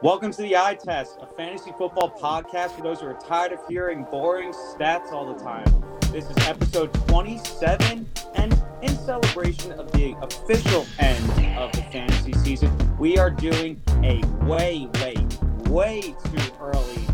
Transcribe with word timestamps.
Welcome 0.00 0.30
to 0.30 0.42
the 0.42 0.56
Eye 0.56 0.76
Test, 0.76 1.18
a 1.20 1.26
fantasy 1.26 1.72
football 1.76 2.08
podcast 2.08 2.76
for 2.76 2.82
those 2.82 3.00
who 3.00 3.08
are 3.08 3.18
tired 3.18 3.50
of 3.50 3.58
hearing 3.68 4.04
boring 4.04 4.52
stats 4.52 5.10
all 5.10 5.34
the 5.34 5.42
time. 5.42 5.66
This 6.12 6.30
is 6.30 6.36
episode 6.46 6.94
27, 7.08 8.08
and 8.36 8.62
in 8.80 8.96
celebration 8.98 9.72
of 9.72 9.90
the 9.90 10.14
official 10.22 10.86
end 11.00 11.58
of 11.58 11.72
the 11.72 11.82
fantasy 11.90 12.32
season, 12.34 12.96
we 12.96 13.18
are 13.18 13.28
doing 13.28 13.82
a 14.04 14.24
way, 14.44 14.88
way, 15.00 15.16
way 15.68 16.00
too 16.00 16.52
early 16.60 17.04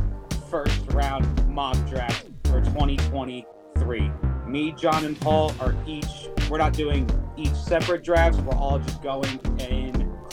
first 0.51 0.79
round 0.91 1.49
mock 1.49 1.79
draft 1.89 2.27
for 2.45 2.61
2023. 2.61 4.11
Me, 4.47 4.73
Jon, 4.73 5.07
and 5.07 5.19
Paul 5.23 5.55
are 5.59 5.75
each, 5.87 6.29
we're 6.51 6.59
not 6.59 6.75
doing 6.75 7.09
each 7.39 7.55
separate 7.55 8.05
drafts, 8.05 8.39
we're 8.41 8.55
all 8.55 8.79
just 8.79 9.03
going 9.03 9.41
in 9.59 9.84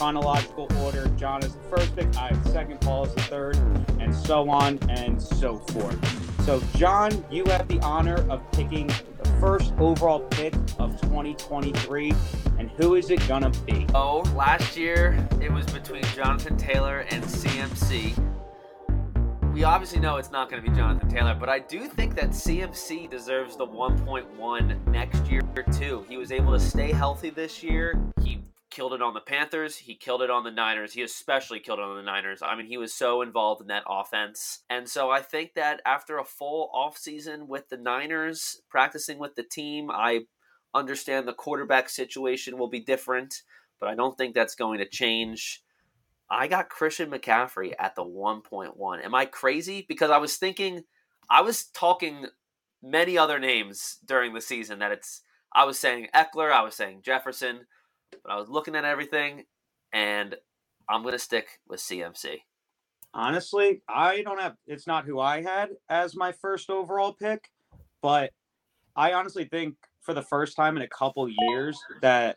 chronological 0.02 0.66
order. 0.80 1.06
Jon 1.16 1.44
is 1.44 1.54
the 1.54 1.62
first 1.62 1.94
pick, 1.94 2.08
I 2.16 2.32
the 2.32 2.48
second, 2.48 2.80
Paul 2.80 3.04
is 3.04 3.14
the 3.14 3.20
third, 3.22 3.56
and 4.00 4.12
so 4.12 4.50
on 4.50 4.80
and 4.88 5.22
so 5.22 5.58
forth. 5.58 6.44
So, 6.44 6.60
Jon, 6.76 7.24
you 7.30 7.44
have 7.44 7.68
the 7.68 7.78
honor 7.82 8.28
of 8.28 8.42
picking 8.50 8.88
the 8.88 9.28
first 9.38 9.72
overall 9.78 10.18
pick 10.18 10.54
of 10.80 11.00
2023, 11.02 12.12
and 12.58 12.68
who 12.70 12.96
is 12.96 13.10
it 13.10 13.28
gonna 13.28 13.50
be? 13.64 13.86
Oh, 13.94 14.24
last 14.34 14.76
year 14.76 15.24
it 15.40 15.52
was 15.52 15.66
between 15.66 16.02
Jonathan 16.16 16.56
Taylor 16.56 17.06
and 17.12 17.22
CMC. 17.22 18.20
We 19.54 19.62
obviously 19.62 20.00
know 20.00 20.16
it's 20.16 20.32
not 20.32 20.50
going 20.50 20.62
to 20.62 20.68
be 20.68 20.74
Jonathan 20.74 21.10
Taylor, 21.10 21.36
but 21.38 21.50
I 21.50 21.58
do 21.58 21.86
think 21.86 22.14
that 22.16 22.30
CMC 22.30 23.10
deserves 23.10 23.54
the 23.54 23.66
1.1 23.66 24.86
next 24.86 25.30
year 25.30 25.42
too. 25.70 26.06
He 26.08 26.16
was 26.16 26.32
able 26.32 26.54
to 26.54 26.58
stay 26.58 26.90
healthy 26.90 27.28
this 27.28 27.62
year. 27.62 28.02
He 28.24 28.42
killed 28.72 28.94
it 28.94 29.02
on 29.02 29.12
the 29.12 29.20
Panthers. 29.20 29.76
He 29.76 29.94
killed 29.94 30.22
it 30.22 30.30
on 30.30 30.44
the 30.44 30.50
Niners. 30.50 30.94
He 30.94 31.02
especially 31.02 31.60
killed 31.60 31.78
it 31.78 31.84
on 31.84 31.96
the 31.96 32.02
Niners. 32.02 32.40
I 32.42 32.56
mean, 32.56 32.66
he 32.66 32.78
was 32.78 32.94
so 32.94 33.20
involved 33.20 33.60
in 33.60 33.66
that 33.68 33.84
offense. 33.86 34.60
And 34.70 34.88
so 34.88 35.10
I 35.10 35.20
think 35.20 35.52
that 35.54 35.82
after 35.84 36.18
a 36.18 36.24
full 36.24 36.70
offseason 36.74 37.46
with 37.46 37.68
the 37.68 37.76
Niners, 37.76 38.62
practicing 38.70 39.18
with 39.18 39.34
the 39.36 39.42
team, 39.42 39.90
I 39.90 40.22
understand 40.74 41.28
the 41.28 41.34
quarterback 41.34 41.90
situation 41.90 42.56
will 42.56 42.68
be 42.68 42.80
different, 42.80 43.42
but 43.78 43.90
I 43.90 43.94
don't 43.94 44.16
think 44.16 44.34
that's 44.34 44.54
going 44.54 44.78
to 44.78 44.88
change. 44.88 45.62
I 46.30 46.48
got 46.48 46.70
Christian 46.70 47.10
McCaffrey 47.10 47.74
at 47.78 47.94
the 47.94 48.04
1.1. 48.04 49.04
Am 49.04 49.14
I 49.14 49.26
crazy? 49.26 49.84
Because 49.86 50.10
I 50.10 50.16
was 50.16 50.36
thinking, 50.36 50.84
I 51.28 51.42
was 51.42 51.64
talking 51.64 52.26
many 52.82 53.18
other 53.18 53.38
names 53.38 53.98
during 54.04 54.32
the 54.32 54.40
season 54.40 54.78
that 54.78 54.92
it's, 54.92 55.20
I 55.54 55.64
was 55.64 55.78
saying 55.78 56.08
Ekeler, 56.14 56.50
I 56.50 56.62
was 56.62 56.74
saying 56.74 57.02
Jefferson, 57.02 57.66
but 58.22 58.32
I 58.32 58.36
was 58.36 58.48
looking 58.48 58.74
at 58.74 58.84
everything 58.84 59.44
and 59.92 60.34
I'm 60.88 61.02
going 61.02 61.12
to 61.12 61.18
stick 61.18 61.60
with 61.68 61.80
CMC. 61.80 62.38
Honestly, 63.14 63.82
I 63.88 64.22
don't 64.22 64.40
have, 64.40 64.56
it's 64.66 64.86
not 64.86 65.04
who 65.04 65.20
I 65.20 65.42
had 65.42 65.70
as 65.88 66.16
my 66.16 66.32
first 66.32 66.70
overall 66.70 67.12
pick, 67.12 67.50
but 68.00 68.32
I 68.96 69.12
honestly 69.12 69.44
think 69.44 69.76
for 70.00 70.14
the 70.14 70.22
first 70.22 70.56
time 70.56 70.76
in 70.76 70.82
a 70.82 70.88
couple 70.88 71.28
years 71.28 71.78
that 72.00 72.36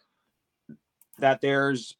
that 1.18 1.40
there's 1.42 1.96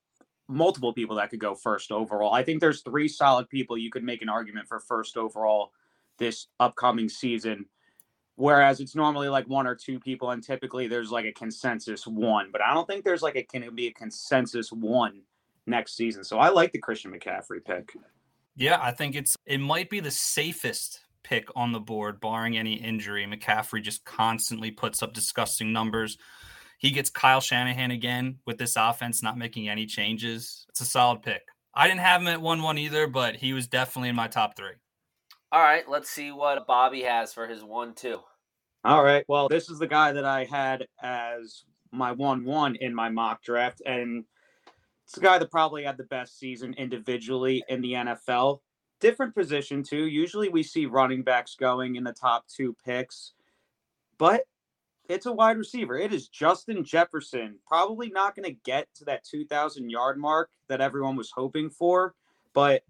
multiple 0.48 0.94
people 0.94 1.16
that 1.16 1.30
could 1.30 1.40
go 1.40 1.56
first 1.56 1.92
overall. 1.92 2.34
I 2.34 2.44
think 2.44 2.60
there's 2.60 2.82
three 2.82 3.08
solid 3.08 3.50
people 3.50 3.78
you 3.78 3.90
could 3.90 4.04
make 4.04 4.22
an 4.22 4.30
argument 4.30 4.68
for 4.68 4.80
first 4.80 5.18
overall 5.18 5.72
this 6.18 6.48
upcoming 6.60 7.10
season. 7.10 7.66
Whereas 8.38 8.82
it's 8.82 8.96
normally 8.96 9.30
like 9.30 9.48
one 9.48 9.66
or 9.66 9.76
two 9.76 10.00
people, 10.00 10.32
and 10.32 10.44
typically 10.44 10.88
there's 10.88 11.12
like 11.12 11.26
a 11.26 11.32
consensus 11.32 12.06
one. 12.06 12.50
But 12.52 12.62
I 12.62 12.74
don't 12.74 12.86
think 12.86 13.06
there's 13.06 13.22
like 13.22 13.36
a 13.36 13.44
can 13.44 13.74
be 13.74 13.88
a 13.88 13.94
consensus 13.94 14.72
one 14.72 15.22
next 15.66 15.96
season. 15.96 16.24
So 16.24 16.38
I 16.40 16.50
like 16.50 16.72
the 16.72 16.80
Christian 16.80 17.12
McCaffrey 17.12 17.64
pick. 17.64 17.94
Yeah, 18.56 18.80
I 18.82 18.92
think 18.92 19.16
it's 19.16 19.36
it 19.46 19.60
might 19.60 19.90
be 19.90 20.02
the 20.02 20.12
safest 20.12 21.02
pick 21.24 21.48
on 21.56 21.72
the 21.72 21.80
board, 21.80 22.20
barring 22.20 22.58
any 22.58 22.76
injury. 22.76 23.26
McCaffrey 23.26 23.82
just 23.82 24.06
constantly 24.06 24.72
puts 24.72 25.02
up 25.02 25.14
disgusting 25.14 25.74
numbers. 25.74 26.18
He 26.78 26.92
gets 26.92 27.10
Kyle 27.10 27.42
Shanahan 27.42 27.92
again 27.92 28.40
with 28.46 28.58
this 28.58 28.76
offense, 28.76 29.24
not 29.24 29.38
making 29.38 29.70
any 29.70 29.86
changes. 29.86 30.66
It's 30.70 30.82
a 30.82 30.86
solid 30.86 31.24
pick. 31.24 31.42
I 31.74 31.88
didn't 31.88 32.02
have 32.02 32.22
him 32.22 32.28
at 32.28 32.42
1 32.42 32.62
1 32.62 32.78
either, 32.78 33.08
but 33.08 33.36
he 33.36 33.54
was 33.54 33.68
definitely 33.68 34.10
in 34.10 34.16
my 34.16 34.28
top 34.28 34.56
three. 34.56 34.76
All 35.52 35.62
right, 35.62 35.88
let's 35.88 36.10
see 36.10 36.32
what 36.32 36.68
Bobby 36.68 37.02
has 37.04 37.34
for 37.34 37.48
his 37.48 37.64
1 37.64 37.94
2. 37.94 38.20
All 38.84 39.04
right. 39.04 39.26
Well, 39.28 39.48
this 39.48 39.70
is 39.70 39.80
the 39.80 39.88
guy 39.88 40.12
that 40.12 40.26
I 40.26 40.46
had 40.46 40.86
as 41.02 41.64
my 41.92 42.12
1 42.12 42.46
1 42.46 42.76
in 42.76 42.94
my 42.94 43.10
mock 43.10 43.42
draft. 43.42 43.82
And 43.84 44.26
it's 45.06 45.16
the 45.16 45.22
guy 45.22 45.40
that 45.40 45.50
probably 45.50 45.84
had 45.84 45.98
the 45.98 46.04
best 46.04 46.38
season 46.38 46.76
individually 46.78 47.64
in 47.68 47.82
the 47.82 47.94
NFL. 47.94 48.60
Different 49.00 49.34
position, 49.34 49.82
too. 49.82 50.06
Usually 50.06 50.50
we 50.50 50.62
see 50.62 50.86
running 50.86 51.24
backs 51.24 51.56
going 51.56 51.96
in 51.96 52.04
the 52.04 52.14
top 52.14 52.46
two 52.48 52.76
picks, 52.86 53.34
but 54.18 54.44
it's 55.10 55.26
a 55.26 55.32
wide 55.32 55.58
receiver. 55.58 55.98
It 55.98 56.14
is 56.14 56.28
Justin 56.28 56.84
Jefferson. 56.84 57.58
Probably 57.68 58.10
not 58.10 58.36
going 58.36 58.50
to 58.52 58.60
get 58.64 58.88
to 58.96 59.06
that 59.06 59.24
2,000 59.24 59.90
yard 59.90 60.18
mark 60.18 60.52
that 60.68 60.82
everyone 60.82 61.16
was 61.16 61.32
hoping 61.32 61.70
for, 61.70 62.14
but 62.54 62.84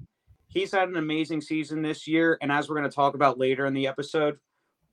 he's 0.56 0.72
had 0.72 0.90
an 0.90 0.96
amazing 0.96 1.42
season 1.42 1.84
this 1.84 2.08
year. 2.08 2.40
And 2.42 2.52
as 2.52 2.68
we're 2.68 2.78
going 2.78 2.90
to 2.90 2.96
talk 2.96 3.14
about 3.14 3.38
later 3.38 3.68
in 3.68 3.76
the 3.76 3.86
episode, 3.86 4.40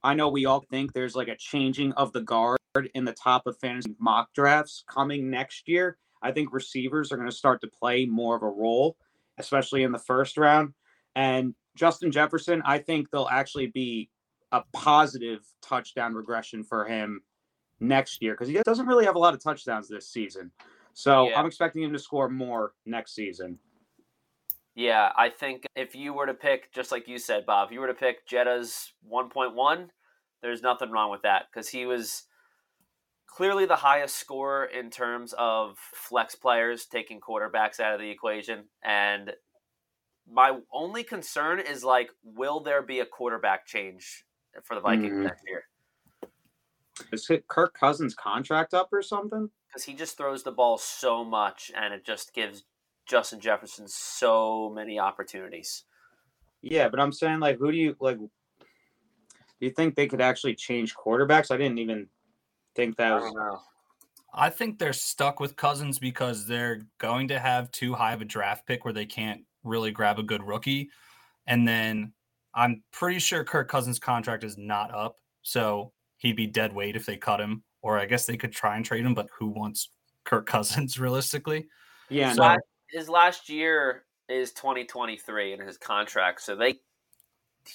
I 0.03 0.13
know 0.13 0.29
we 0.29 0.45
all 0.45 0.65
think 0.69 0.93
there's 0.93 1.17
like 1.17 1.29
a 1.29 1.37
changing 1.37 1.93
of 1.93 2.13
the 2.13 2.21
guard 2.21 2.59
in 2.95 3.05
the 3.05 3.13
top 3.13 3.47
of 3.47 3.57
fantasy 3.59 3.95
mock 3.99 4.35
drafts 4.35 4.85
coming 4.87 5.31
next 5.31 5.69
year. 5.69 5.97
I 6.21 6.33
think 6.33 6.53
receivers 6.53 7.13
are 7.13 7.17
going 7.17 7.31
to 7.31 7.35
start 7.35 7.61
to 7.63 7.69
play 7.69 8.05
more 8.05 8.37
of 8.37 8.43
a 8.43 8.49
role, 8.49 8.97
especially 9.39 9.85
in 9.85 9.93
the 9.93 9.99
first 9.99 10.37
round. 10.37 10.75
And 11.15 11.55
Justin 11.77 12.11
Jefferson, 12.11 12.61
I 12.65 12.79
think 12.79 13.11
they'll 13.11 13.29
actually 13.31 13.69
be 13.69 14.11
a 14.51 14.63
positive 14.73 15.41
touchdown 15.63 16.15
regression 16.15 16.65
for 16.65 16.85
him 16.85 17.23
next 17.81 18.21
year 18.21 18.35
because 18.35 18.49
he 18.49 18.55
doesn't 18.65 18.87
really 18.87 19.05
have 19.05 19.17
a 19.17 19.19
lot 19.19 19.33
of 19.33 19.43
touchdowns 19.43 19.89
this 19.89 20.09
season. 20.09 20.51
So 20.93 21.29
yeah. 21.29 21.39
I'm 21.39 21.47
expecting 21.47 21.83
him 21.83 21.93
to 21.93 21.99
score 21.99 22.29
more 22.29 22.73
next 22.85 23.15
season. 23.15 23.59
Yeah, 24.75 25.13
I 25.17 25.29
think 25.29 25.65
if 25.77 25.95
you 25.95 26.15
were 26.15 26.27
to 26.27 26.35
pick, 26.35 26.73
just 26.73 26.91
like 26.91 27.07
you 27.07 27.19
said, 27.19 27.45
Bob, 27.45 27.69
if 27.69 27.75
you 27.75 27.81
were 27.81 27.89
to 27.89 27.95
pick 27.95 28.27
Jetta's 28.27 28.93
1.1, 29.11 29.89
there's 30.41 30.63
nothing 30.63 30.91
wrong 30.91 31.11
with 31.11 31.23
that 31.23 31.47
because 31.53 31.69
he 31.69 31.85
was 31.85 32.25
clearly 33.27 33.67
the 33.67 33.77
highest 33.77 34.17
scorer 34.17 34.65
in 34.65 34.91
terms 34.91 35.35
of 35.37 35.77
flex 35.79 36.35
players 36.35 36.87
taking 36.87 37.21
quarterbacks 37.21 37.81
out 37.81 37.95
of 37.95 38.01
the 38.01 38.11
equation. 38.11 38.65
And 38.83 39.33
my 40.31 40.59
only 40.73 41.05
concern 41.05 41.61
is 41.61 41.85
like, 41.85 42.11
will 42.25 42.61
there 42.61 42.83
be 42.83 43.01
a 43.01 43.07
quarterback 43.07 43.67
change 43.67 44.25
for 44.65 44.75
the 44.75 44.81
Vikings 44.81 45.13
mm. 45.13 45.23
next 45.25 45.43
year. 45.47 45.65
Is 47.13 47.29
it 47.31 47.49
Kirk 47.49 47.75
Cousins' 47.75 48.15
contract 48.15 48.75
up 48.75 48.89
or 48.93 49.03
something? 49.03 49.51
Because 49.67 49.85
he 49.85 49.95
just 49.95 50.17
throws 50.17 50.43
the 50.43 50.53
ball 50.53 50.79
so 50.79 51.25
much, 51.25 51.71
and 51.75 51.95
it 51.95 52.05
just 52.05 52.35
gives 52.35 52.65
Justin 53.07 53.41
Jefferson 53.41 53.87
so 53.89 54.71
many 54.75 54.99
opportunities. 54.99 55.85
Yeah, 56.63 56.89
but 56.89 57.01
I'm 57.01 57.13
saying 57.13 57.41
like, 57.41 57.59
who 57.59 57.73
do 57.73 57.79
you 57.79 57.97
like? 58.01 58.19
Do 58.19 58.29
you 59.61 59.71
think 59.71 59.95
they 59.95 60.07
could 60.07 60.21
actually 60.21 60.55
change 60.55 60.95
quarterbacks? 60.95 61.51
I 61.51 61.57
didn't 61.57 61.79
even 61.79 62.09
think 62.75 62.97
that 62.97 63.21
was. 63.21 63.35
I, 64.33 64.47
I 64.47 64.51
think 64.51 64.79
they're 64.79 64.93
stuck 64.93 65.41
with 65.41 65.57
Cousins 65.57 65.99
because 65.99 66.47
they're 66.47 66.83
going 66.99 67.29
to 67.29 67.39
have 67.39 67.71
too 67.73 67.95
high 67.95 68.13
of 68.13 68.23
a 68.23 68.25
draft 68.25 68.67
pick 68.67 68.85
where 68.85 68.95
they 68.95 69.07
can't 69.07 69.43
really 69.65 69.91
grab 69.91 70.19
a 70.19 70.23
good 70.23 70.43
rookie, 70.43 70.91
and 71.47 71.67
then 71.67 72.13
I'm 72.55 72.83
pretty 72.93 73.19
sure 73.19 73.45
Kirk 73.45 73.69
Cousins' 73.69 73.99
contract 73.99 74.45
is 74.45 74.57
not 74.59 74.95
up, 74.95 75.17
so 75.43 75.93
he'd 76.19 76.37
be 76.37 76.47
dead 76.47 76.73
weight 76.73 76.97
if 76.97 77.07
they 77.07 77.17
cut 77.17 77.41
him. 77.41 77.63
Or 77.83 77.99
I 77.99 78.07
guess 78.07 78.27
they 78.27 78.37
could 78.37 78.53
try 78.53 78.77
and 78.77 78.85
trade 78.85 79.05
him, 79.05 79.15
but 79.15 79.29
who 79.37 79.49
wants 79.49 79.89
Kirk 80.25 80.47
Cousins 80.47 80.99
realistically? 81.01 81.67
Yeah, 82.09 82.33
so, 82.35 82.57
his 82.93 83.09
last 83.09 83.49
year 83.49 84.05
is 84.29 84.53
2023 84.53 85.55
in 85.55 85.61
his 85.61 85.79
contract, 85.79 86.43
so 86.43 86.55
they 86.55 86.77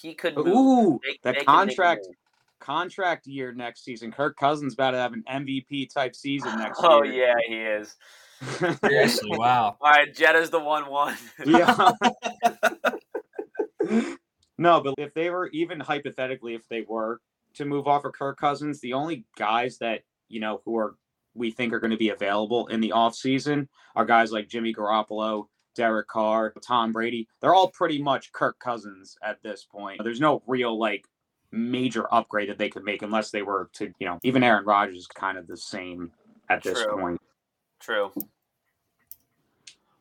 he 0.02 0.14
could 0.14 0.36
move. 0.36 0.48
Ooh, 0.48 1.00
they, 1.24 1.32
the 1.32 1.40
they 1.40 1.46
contract 1.46 2.08
contract 2.60 3.28
year 3.28 3.54
next 3.54 3.84
season. 3.84 4.12
Kirk 4.12 4.38
Cousins 4.38 4.74
about 4.74 4.92
to 4.92 4.98
have 4.98 5.14
an 5.14 5.24
MVP 5.30 5.94
type 5.94 6.16
season 6.16 6.56
next 6.60 6.80
oh, 6.84 7.04
year. 7.04 7.34
Oh 7.38 7.42
yeah, 7.42 7.48
he 7.48 7.56
is. 7.56 7.96
Seriously, 8.82 9.32
wow. 9.38 9.78
All 9.82 9.92
right, 9.92 10.14
Jetta's 10.14 10.50
the 10.50 10.60
one 10.60 10.90
one. 10.90 11.18
yeah. 11.46 11.92
No, 14.58 14.82
but 14.82 14.96
if 14.98 15.14
they 15.14 15.30
were 15.30 15.48
even 15.50 15.80
hypothetically, 15.80 16.56
if 16.56 16.68
they 16.68 16.82
were 16.82 17.22
to 17.56 17.66
move 17.66 17.88
off 17.88 18.06
of 18.06 18.14
Kirk 18.14 18.40
Cousins, 18.40 18.80
the 18.80 18.94
only 18.94 19.26
guys 19.38 19.78
that 19.80 20.02
you 20.30 20.40
know 20.40 20.62
who 20.66 20.78
are 20.78 20.96
we 21.38 21.52
think 21.52 21.74
are 21.74 21.80
going 21.80 21.92
to 21.92 21.98
be 21.98 22.10
available 22.10 22.68
in 22.68 22.82
the 22.82 22.94
offseason 22.96 23.68
are 23.96 24.06
guys 24.06 24.32
like 24.32 24.48
Jimmy 24.48 24.74
Garoppolo, 24.74 25.48
Derek 25.76 26.08
Carr, 26.08 26.54
Tom 26.66 26.92
Brady. 26.92 27.28
They're 27.40 27.54
all 27.54 27.70
pretty 27.70 28.02
much 28.02 28.32
Kirk 28.32 28.60
Cousins 28.60 29.18
at 29.24 29.42
this 29.44 29.66
point. 29.66 30.02
There's 30.04 30.20
no 30.20 30.42
real 30.48 30.78
like 30.78 31.06
major 31.52 32.12
upgrade 32.14 32.50
that 32.50 32.58
they 32.58 32.70
could 32.70 32.84
make 32.84 33.02
unless 33.02 33.32
they 33.32 33.42
were 33.42 33.70
to, 33.74 33.94
you 34.00 34.08
know, 34.08 34.20
even 34.24 34.44
Aaron 34.44 34.66
Rodgers 34.66 34.98
is 34.98 35.08
kind 35.08 35.38
of 35.38 35.48
the 35.48 35.58
same 35.58 36.12
at 36.50 36.64
this 36.64 36.84
True. 36.84 37.00
point. 37.00 37.22
True. 37.80 38.12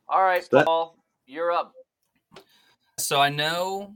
All 0.09 0.23
right, 0.23 0.43
so 0.43 0.63
Paul, 0.63 0.97
you're 1.25 1.51
up. 1.51 1.73
So 2.97 3.19
I 3.19 3.29
know 3.29 3.93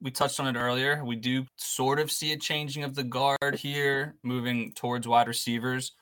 we 0.00 0.10
touched 0.10 0.40
on 0.40 0.54
it 0.54 0.58
earlier. 0.58 1.04
We 1.04 1.16
do 1.16 1.46
sort 1.56 2.00
of 2.00 2.10
see 2.10 2.32
a 2.32 2.36
changing 2.36 2.82
of 2.82 2.94
the 2.94 3.04
guard 3.04 3.54
here, 3.56 4.16
moving 4.22 4.72
towards 4.72 5.06
wide 5.06 5.28
receivers. 5.28 5.92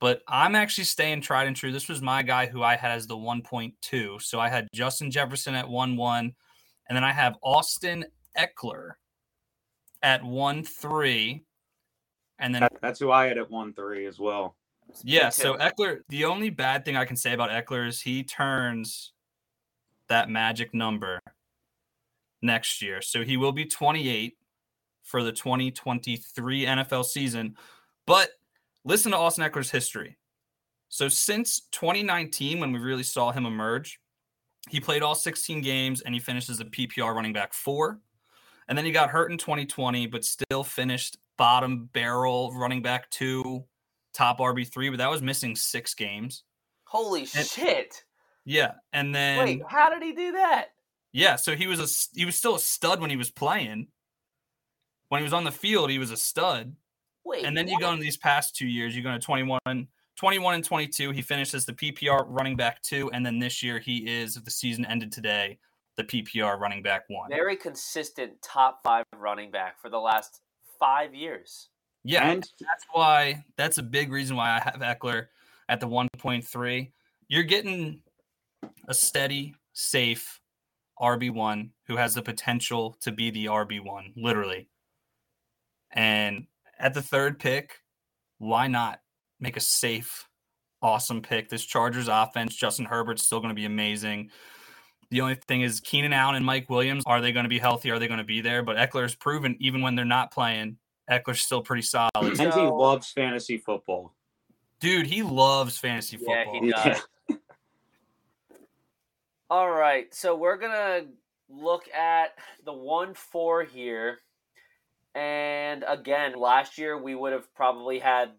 But 0.00 0.22
I'm 0.28 0.54
actually 0.54 0.84
staying 0.84 1.22
tried 1.22 1.46
and 1.46 1.56
true. 1.56 1.72
This 1.72 1.88
was 1.88 2.02
my 2.02 2.22
guy 2.22 2.46
who 2.46 2.62
I 2.62 2.76
had 2.76 2.90
as 2.92 3.06
the 3.06 3.16
1.2. 3.16 4.20
So 4.20 4.38
I 4.40 4.48
had 4.48 4.68
Justin 4.74 5.10
Jefferson 5.10 5.54
at 5.54 5.68
1 5.68 5.96
1. 5.96 6.32
And 6.88 6.96
then 6.96 7.04
I 7.04 7.12
have 7.12 7.36
Austin 7.42 8.04
Ekeler 8.36 8.92
at 10.02 10.22
1 10.22 10.62
3. 10.64 11.44
And 12.38 12.54
then 12.54 12.62
That- 12.62 12.72
That's 12.82 12.98
who 13.00 13.10
I 13.12 13.26
had 13.26 13.38
at 13.38 13.50
one 13.50 13.72
three 13.72 14.06
as 14.06 14.18
well. 14.18 14.56
yeah, 15.02 15.26
Me 15.26 15.30
so. 15.30 15.54
Ekeler, 15.56 16.00
the 16.08 16.24
only 16.24 16.50
bad 16.50 16.84
thing 16.84 16.96
I 16.96 17.04
can 17.04 17.16
say 17.16 17.32
about 17.32 17.50
Ekeler 17.50 17.86
is 17.86 18.00
he 18.02 18.24
turns 18.24 19.12
that 20.08 20.28
magic 20.28 20.74
number 20.74 21.20
next 22.42 22.82
year. 22.82 23.00
So 23.00 23.22
he 23.24 23.36
will 23.36 23.52
be 23.52 23.64
28 23.64 24.36
for 25.02 25.22
the 25.22 25.32
2023 25.32 26.66
NFL 26.66 27.04
season. 27.04 27.56
But 28.06 28.30
listen 28.84 29.12
to 29.12 29.18
Austin 29.18 29.44
Ekeler's 29.48 29.70
history. 29.70 30.18
So 30.88 31.08
since 31.08 31.62
2019, 31.72 32.60
when 32.60 32.72
we 32.72 32.78
really 32.78 33.02
saw 33.02 33.32
him 33.32 33.46
emerge, 33.46 33.98
he 34.70 34.80
played 34.80 35.02
all 35.02 35.14
16 35.14 35.60
games 35.60 36.00
and 36.02 36.14
he 36.14 36.20
finished 36.20 36.48
as 36.48 36.60
a 36.60 36.64
PPR 36.64 37.14
running 37.14 37.32
back 37.32 37.52
four. 37.52 38.00
And 38.68 38.78
then 38.78 38.84
he 38.84 38.92
got 38.92 39.10
hurt 39.10 39.30
in 39.30 39.36
2020, 39.38 40.06
but 40.06 40.24
still 40.24 40.64
finished 40.64 41.18
bottom 41.36 41.90
barrel 41.92 42.52
running 42.54 42.80
back 42.80 43.10
two, 43.10 43.64
top 44.14 44.38
RB3, 44.38 44.90
but 44.90 44.98
that 44.98 45.10
was 45.10 45.20
missing 45.20 45.54
six 45.56 45.94
games. 45.94 46.44
Holy 46.84 47.22
And- 47.34 47.46
shit! 47.46 48.04
Yeah. 48.46 48.72
And 48.92 49.14
then 49.14 49.38
Wait, 49.44 49.62
how 49.68 49.90
did 49.90 50.02
he 50.02 50.12
do 50.12 50.32
that? 50.32 50.68
yeah, 51.12 51.36
so 51.36 51.56
he 51.56 51.66
was 51.66 51.80
a 51.80 52.16
he 52.18 52.24
was 52.24 52.36
still 52.36 52.54
a 52.54 52.60
stud 52.60 53.00
when 53.00 53.10
he 53.10 53.16
was 53.16 53.30
playing. 53.30 53.88
When 55.08 55.20
he 55.20 55.24
was 55.24 55.32
on 55.32 55.44
the 55.44 55.52
field, 55.52 55.90
he 55.90 55.98
was 55.98 56.10
a 56.10 56.16
stud. 56.16 56.74
Wait, 57.24 57.44
And 57.44 57.56
then 57.56 57.68
you 57.68 57.78
go 57.80 57.90
into 57.90 58.02
these 58.02 58.16
past 58.16 58.54
two 58.54 58.66
years, 58.66 58.94
you 58.94 59.02
go 59.02 59.12
to 59.12 59.18
21, 59.18 59.58
21 60.16 60.54
and 60.54 60.64
22. 60.64 61.10
He 61.10 61.22
finishes 61.22 61.64
the 61.64 61.72
PPR 61.72 62.24
running 62.28 62.56
back 62.56 62.82
two. 62.82 63.10
And 63.12 63.24
then 63.24 63.38
this 63.38 63.62
year, 63.62 63.78
he 63.78 63.98
is, 63.98 64.36
if 64.36 64.44
the 64.44 64.50
season 64.50 64.84
ended 64.84 65.10
today, 65.10 65.58
the 65.96 66.04
PPR 66.04 66.58
running 66.58 66.82
back 66.82 67.04
one. 67.08 67.30
very 67.30 67.56
consistent 67.56 68.32
top 68.42 68.80
five 68.82 69.04
running 69.16 69.50
back 69.50 69.80
for 69.80 69.88
the 69.88 69.98
last 69.98 70.40
five 70.78 71.14
years. 71.14 71.68
Yeah. 72.02 72.28
And 72.30 72.42
that's 72.60 72.84
why, 72.92 73.44
that's 73.56 73.78
a 73.78 73.82
big 73.82 74.12
reason 74.12 74.36
why 74.36 74.50
I 74.50 74.60
have 74.60 74.80
Ekeler 74.80 75.28
at 75.68 75.80
the 75.80 75.88
1.3. 75.88 76.90
You're 77.28 77.42
getting 77.42 78.02
a 78.88 78.94
steady, 78.94 79.54
safe 79.72 80.40
RB1 81.00 81.70
who 81.86 81.96
has 81.96 82.14
the 82.14 82.22
potential 82.22 82.96
to 83.00 83.12
be 83.12 83.30
the 83.30 83.46
RB1, 83.46 84.12
literally. 84.16 84.68
And 85.92 86.46
at 86.84 86.92
the 86.94 87.02
third 87.02 87.38
pick, 87.40 87.80
why 88.38 88.68
not 88.68 89.00
make 89.40 89.56
a 89.56 89.60
safe, 89.60 90.28
awesome 90.82 91.22
pick? 91.22 91.48
This 91.48 91.64
Chargers 91.64 92.08
offense, 92.08 92.54
Justin 92.54 92.84
Herbert's 92.84 93.24
still 93.24 93.40
going 93.40 93.48
to 93.48 93.54
be 93.54 93.64
amazing. 93.64 94.30
The 95.10 95.22
only 95.22 95.36
thing 95.36 95.62
is 95.62 95.80
Keenan 95.80 96.12
Allen 96.12 96.34
and 96.36 96.44
Mike 96.44 96.68
Williams, 96.68 97.04
are 97.06 97.20
they 97.22 97.32
going 97.32 97.44
to 97.44 97.48
be 97.48 97.58
healthy? 97.58 97.90
Are 97.90 97.98
they 97.98 98.06
going 98.06 98.18
to 98.18 98.24
be 98.24 98.40
there? 98.42 98.62
But 98.62 98.76
Ekeler's 98.76 99.14
proven 99.14 99.56
even 99.60 99.80
when 99.80 99.94
they're 99.94 100.04
not 100.04 100.30
playing, 100.30 100.76
Ekeler's 101.10 101.40
still 101.42 101.62
pretty 101.62 101.82
solid. 101.82 102.10
and 102.14 102.38
he 102.38 102.50
So- 102.50 102.74
loves 102.76 103.10
fantasy 103.12 103.56
football. 103.58 104.14
Dude, 104.80 105.06
he 105.06 105.22
loves 105.22 105.78
fantasy 105.78 106.18
Yeah, 106.20 106.44
football. 106.44 106.62
he 106.62 106.70
does. 106.70 107.02
All 109.48 109.70
right, 109.70 110.12
so 110.14 110.34
we're 110.36 110.56
gonna 110.58 111.06
look 111.48 111.88
at 111.94 112.36
the 112.64 112.72
one 112.72 113.14
four 113.14 113.62
here, 113.64 114.18
and 115.14 115.84
again, 115.86 116.34
last 116.34 116.78
year 116.78 116.96
we 117.00 117.14
would 117.14 117.32
have 117.32 117.52
probably 117.54 117.98
had 118.00 118.32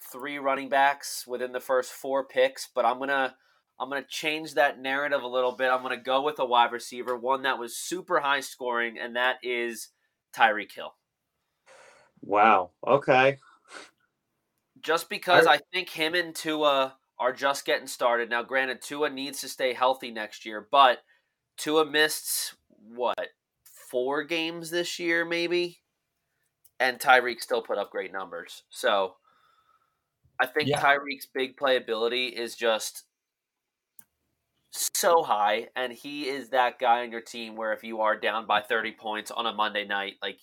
three 0.00 0.38
running 0.38 0.68
backs 0.68 1.26
within 1.26 1.52
the 1.52 1.60
first 1.60 1.92
four 1.92 2.26
picks, 2.26 2.68
but 2.74 2.84
I'm 2.84 2.98
gonna 2.98 3.36
I'm 3.78 3.88
gonna 3.88 4.04
change 4.08 4.54
that 4.54 4.78
narrative 4.80 5.22
a 5.22 5.26
little 5.28 5.52
bit. 5.52 5.70
I'm 5.70 5.82
gonna 5.82 5.96
go 5.96 6.22
with 6.22 6.38
a 6.38 6.44
wide 6.44 6.72
receiver, 6.72 7.16
one 7.16 7.42
that 7.42 7.58
was 7.58 7.76
super 7.76 8.20
high 8.20 8.40
scoring, 8.40 8.98
and 8.98 9.16
that 9.16 9.38
is 9.42 9.88
Tyreek 10.34 10.72
Hill. 10.72 10.94
Wow. 12.22 12.70
Okay. 12.86 13.38
just 14.80 15.08
because 15.08 15.46
I- 15.46 15.54
I 15.54 15.58
think 15.72 15.90
him 15.90 16.14
and 16.14 16.34
Tua 16.34 16.98
are 17.18 17.32
just 17.32 17.64
getting 17.64 17.86
started. 17.86 18.30
Now, 18.30 18.42
granted, 18.42 18.82
Tua 18.82 19.10
needs 19.10 19.40
to 19.42 19.48
stay 19.48 19.72
healthy 19.74 20.10
next 20.10 20.44
year, 20.44 20.60
but 20.70 21.04
Tua 21.56 21.84
missed 21.86 22.54
what 22.68 23.30
four 23.90 24.24
games 24.24 24.70
this 24.70 24.98
year, 24.98 25.24
maybe, 25.24 25.81
and 26.82 26.98
Tyreek 26.98 27.40
still 27.40 27.62
put 27.62 27.78
up 27.78 27.90
great 27.90 28.12
numbers. 28.12 28.64
So, 28.68 29.14
I 30.40 30.46
think 30.46 30.68
Yeah. 30.68 30.80
Tyreek's 30.80 31.26
big 31.26 31.56
playability 31.56 32.32
is 32.32 32.56
just 32.56 33.04
so 34.72 35.22
high, 35.22 35.68
and 35.76 35.92
he 35.92 36.28
is 36.28 36.48
that 36.50 36.78
guy 36.80 37.02
on 37.02 37.12
your 37.12 37.20
team 37.20 37.54
where 37.54 37.72
if 37.72 37.84
you 37.84 38.00
are 38.00 38.16
down 38.18 38.46
by 38.46 38.60
thirty 38.60 38.90
points 38.90 39.30
on 39.30 39.46
a 39.46 39.52
Monday 39.52 39.84
night, 39.84 40.14
like 40.20 40.40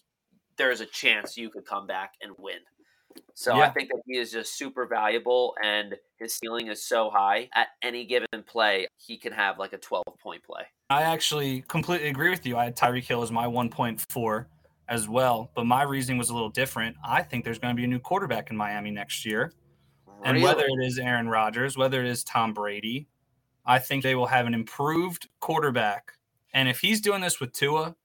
there's 0.56 0.80
a 0.82 0.86
chance 0.86 1.38
you 1.38 1.50
could 1.50 1.66
come 1.66 1.86
back 1.88 2.14
and 2.22 2.32
win. 2.38 2.60
So 3.34 3.60
I 3.60 3.70
think 3.70 3.90
that 3.90 4.02
he 4.06 4.18
is 4.18 4.32
just 4.32 4.58
super 4.58 4.86
valuable, 4.86 5.56
and 5.64 5.96
his 6.20 6.36
ceiling 6.36 6.68
is 6.68 6.86
so 6.86 7.10
high. 7.10 7.50
At 7.56 7.70
any 7.82 8.06
given 8.06 8.28
play, 8.46 8.88
he 8.98 9.18
can 9.18 9.34
have 9.34 9.58
like 9.58 9.74
a 9.74 9.78
12 9.78 10.06
point 10.22 10.44
play. 10.44 10.64
I 10.90 11.02
actually 11.04 11.62
completely 11.68 12.10
agree 12.10 12.30
with 12.30 12.46
you. 12.46 12.56
I 12.56 12.66
had 12.66 12.78
Tyreek 12.78 13.06
Hill 13.06 13.24
as 13.24 13.32
my 13.32 13.46
1.4 13.46 14.46
as 14.90 15.08
well, 15.08 15.52
but 15.56 15.66
my 15.66 15.84
reasoning 15.84 16.18
was 16.18 16.30
a 16.30 16.34
little 16.34 16.50
different. 16.50 16.98
I 17.06 17.22
think 17.22 17.46
there's 17.46 17.60
going 17.60 17.76
to 17.76 17.80
be 17.80 17.86
a 17.86 17.88
new 17.88 18.00
quarterback 18.00 18.50
in 18.50 18.58
Miami 18.58 18.92
next 18.92 19.26
year. 19.26 19.54
And 20.26 20.42
whether 20.42 20.66
it 20.66 20.86
is 20.86 21.00
Aaron 21.00 21.30
Rodgers, 21.30 21.78
whether 21.78 22.04
it 22.04 22.10
is 22.10 22.24
Tom 22.26 22.54
Brady, 22.54 23.08
I 23.66 23.80
think 23.80 24.04
they 24.04 24.16
will 24.16 24.26
have 24.26 24.48
an 24.48 24.54
improved 24.54 25.30
quarterback. 25.40 26.14
And 26.54 26.68
if 26.68 26.80
he's 26.80 27.00
doing 27.00 27.22
this 27.22 27.40
with 27.40 27.54
Tua, 27.54 27.96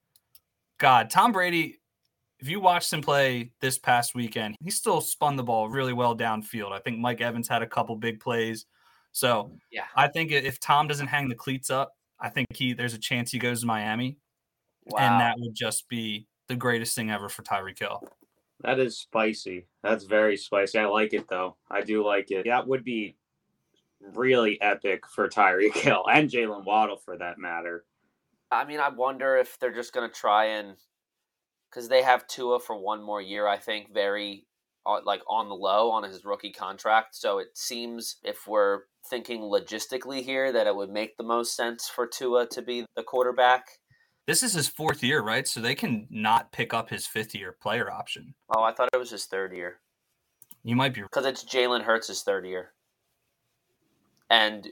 God, 0.79 1.11
Tom 1.11 1.33
Brady, 1.33 1.81
if 2.39 2.49
you 2.49 2.61
watched 2.61 2.93
him 2.93 3.01
play 3.01 3.53
this 3.61 3.79
past 3.79 4.15
weekend, 4.15 4.55
he 4.63 4.71
still 4.71 5.01
spun 5.01 5.37
the 5.37 5.43
ball 5.43 5.69
really 5.69 5.93
well 5.93 6.17
downfield. 6.17 6.71
I 6.71 6.79
think 6.79 6.99
Mike 6.99 7.21
Evans 7.21 7.49
had 7.49 7.63
a 7.63 7.67
couple 7.67 7.97
big 7.97 8.21
plays. 8.21 8.67
So 9.13 9.57
Yeah. 9.73 9.87
I 9.97 10.09
think 10.09 10.31
if 10.31 10.61
Tom 10.61 10.87
doesn't 10.87 11.07
hang 11.07 11.29
the 11.29 11.35
cleats 11.35 11.71
up, 11.71 11.97
I 12.21 12.29
think 12.29 12.49
he 12.55 12.75
there's 12.75 12.95
a 12.95 12.99
chance 12.99 13.31
he 13.31 13.39
goes 13.39 13.63
to 13.63 13.67
Miami. 13.67 14.19
wow. 14.85 14.99
And 14.99 15.21
that 15.21 15.37
would 15.39 15.55
just 15.55 15.89
be 15.89 16.27
the 16.55 16.58
greatest 16.58 16.94
thing 16.94 17.11
ever 17.11 17.29
for 17.29 17.43
Tyreek 17.43 17.81
Hill. 17.81 18.03
That 18.61 18.79
is 18.79 18.96
spicy. 18.96 19.67
That's 19.82 20.05
very 20.05 20.37
spicy. 20.37 20.79
I 20.79 20.87
like 20.87 21.13
it 21.13 21.29
though. 21.29 21.56
I 21.69 21.82
do 21.82 22.05
like 22.05 22.31
it. 22.31 22.46
That 22.46 22.67
would 22.67 22.84
be 22.84 23.17
really 24.15 24.61
epic 24.61 25.06
for 25.08 25.29
Tyreek 25.29 25.75
Hill 25.75 26.05
and 26.11 26.31
Jaylen 26.31 26.65
Waddle 26.65 26.96
for 26.96 27.19
that 27.19 27.39
matter. 27.39 27.84
I 28.51 28.65
mean, 28.65 28.79
I 28.79 28.89
wonder 28.89 29.37
if 29.37 29.58
they're 29.58 29.75
just 29.75 29.93
going 29.93 30.08
to 30.08 30.15
try 30.15 30.44
and 30.44 30.77
because 31.69 31.89
they 31.89 32.03
have 32.03 32.29
Tua 32.29 32.61
for 32.61 32.79
one 32.79 33.03
more 33.03 33.20
year. 33.20 33.49
I 33.49 33.58
think 33.58 33.93
very 33.93 34.46
uh, 34.87 35.01
like 35.05 35.23
on 35.29 35.49
the 35.49 35.55
low 35.56 35.91
on 35.91 36.05
his 36.05 36.25
rookie 36.25 36.53
contract. 36.53 37.17
So 37.17 37.39
it 37.39 37.49
seems 37.55 38.17
if 38.23 38.46
we're 38.46 38.82
thinking 39.11 39.41
logistically 39.43 40.23
here 40.23 40.53
that 40.53 40.69
it 40.69 40.77
would 40.77 40.91
make 40.91 41.17
the 41.17 41.25
most 41.25 41.56
sense 41.56 41.89
for 41.89 42.06
Tua 42.06 42.46
to 42.49 42.63
be 42.63 42.87
the 42.94 43.03
quarterback. 43.03 43.67
This 44.27 44.43
is 44.43 44.55
his 44.55 44.69
fourth 44.69 45.03
year, 45.03 45.21
right? 45.23 45.47
So 45.47 45.61
they 45.61 45.75
can 45.75 46.07
not 46.11 46.51
pick 46.53 46.73
up 46.73 46.89
his 46.89 47.07
fifth 47.07 47.35
year 47.35 47.53
player 47.53 47.91
option. 47.91 48.35
Oh, 48.55 48.63
I 48.63 48.73
thought 48.73 48.89
it 48.93 48.97
was 48.99 49.11
his 49.11 49.27
third 49.27 49.53
year 49.53 49.81
You 50.63 50.77
might 50.77 50.95
be 50.95 51.03
because 51.03 51.27
it's 51.27 51.45
Jalen 51.45 51.83
Hurts' 51.83 52.23
third 52.23 52.47
year, 52.47 52.73
and 54.31 54.69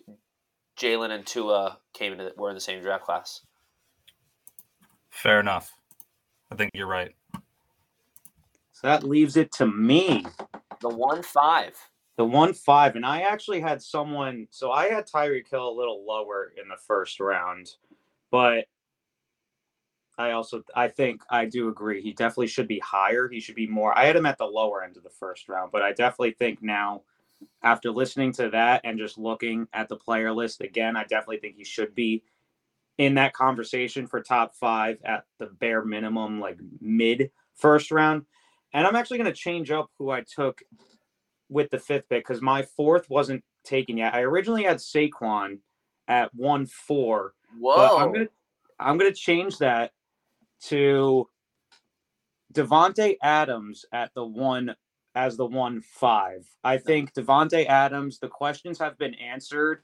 Jalen 0.79 1.11
and 1.11 1.27
Tua 1.27 1.79
came 1.93 2.13
into 2.13 2.25
the, 2.25 2.33
were 2.37 2.49
in 2.49 2.55
the 2.55 2.61
same 2.61 2.81
draft 2.83 3.05
class. 3.05 3.43
fair 5.11 5.39
enough. 5.41 5.73
I 6.51 6.55
think 6.55 6.71
you're 6.75 6.87
right. 6.87 7.15
So 8.73 8.87
that 8.89 9.05
leaves 9.05 9.37
it 9.37 9.53
to 9.53 9.67
me. 9.67 10.25
The 10.81 10.89
one 10.89 11.23
five. 11.23 11.75
The 12.17 12.25
one 12.25 12.53
five, 12.53 12.97
and 12.97 13.07
I 13.07 13.21
actually 13.23 13.61
had 13.61 13.83
someone. 13.83 14.47
So 14.51 14.71
I 14.71 14.89
had 14.89 15.07
Tyreek 15.07 15.49
Hill 15.51 15.69
a 15.69 15.79
little 15.79 16.05
lower 16.07 16.53
in 16.61 16.69
the 16.69 16.77
first 16.87 17.21
round, 17.21 17.71
but 18.31 18.65
I 20.23 20.33
also 20.33 20.63
I 20.75 20.89
think 20.89 21.23
I 21.29 21.47
do 21.47 21.69
agree 21.69 22.01
he 22.01 22.13
definitely 22.13 22.47
should 22.47 22.69
be 22.69 22.79
higher. 22.79 23.29
He 23.29 23.41
should 23.41 23.57
be 23.57 23.67
more. 23.67 23.97
I 23.99 24.05
had 24.05 24.17
him 24.17 24.27
at 24.27 24.39
the 24.39 24.45
lower 24.47 24.85
end 24.85 24.97
of 24.97 25.03
the 25.03 25.11
first 25.11 25.49
round, 25.49 25.73
but 25.73 25.83
I 25.83 25.93
definitely 25.93 26.33
think 26.33 26.63
now, 26.63 27.03
after 27.63 27.91
listening 27.91 28.33
to 28.35 28.49
that 28.51 28.83
and 28.85 28.99
just 28.99 29.19
looking 29.19 29.67
at 29.73 29.89
the 29.89 29.97
player 29.97 30.33
list 30.33 30.61
again, 30.61 30.97
I 30.97 31.03
definitely 31.03 31.39
think 31.39 31.57
he 31.57 31.65
should 31.65 31.95
be 31.95 32.23
in 32.99 33.15
that 33.15 33.33
conversation 33.33 34.07
for 34.07 34.23
top 34.23 34.55
five 34.55 34.99
at 35.05 35.25
the 35.39 35.47
bare 35.47 35.85
minimum, 35.85 36.39
like 36.41 36.59
mid 36.81 37.31
first 37.57 37.91
round. 37.91 38.25
And 38.73 38.87
I'm 38.87 38.97
actually 38.97 39.19
going 39.19 39.33
to 39.33 39.37
change 39.37 39.71
up 39.71 39.91
who 39.99 40.11
I 40.11 40.23
took 40.23 40.63
with 41.49 41.71
the 41.71 41.79
fifth 41.79 42.09
pick 42.09 42.27
because 42.27 42.41
my 42.41 42.63
fourth 42.63 43.11
wasn't 43.11 43.43
taken 43.65 43.99
yet. 43.99 44.15
I 44.15 44.21
originally 44.21 44.63
had 44.63 44.77
Saquon 44.79 45.59
at 46.07 46.35
one 46.35 46.67
four, 46.67 47.35
Whoa! 47.59 47.77
but 47.77 47.97
I'm 47.99 48.13
gonna 48.13 48.29
I'm 48.83 48.99
going 48.99 49.13
to 49.13 49.19
change 49.19 49.59
that 49.59 49.93
to 50.63 51.29
Davante 52.53 53.17
Adams 53.23 53.85
at 53.93 54.13
the 54.15 54.25
one 54.25 54.75
as 55.15 55.37
the 55.37 55.47
one 55.47 55.81
five. 55.81 56.47
I 56.65 56.79
think 56.79 57.13
Davante 57.15 57.67
Adams. 57.67 58.19
The 58.19 58.29
questions 58.29 58.79
have 58.79 58.99
been 58.99 59.15
answered 59.15 59.83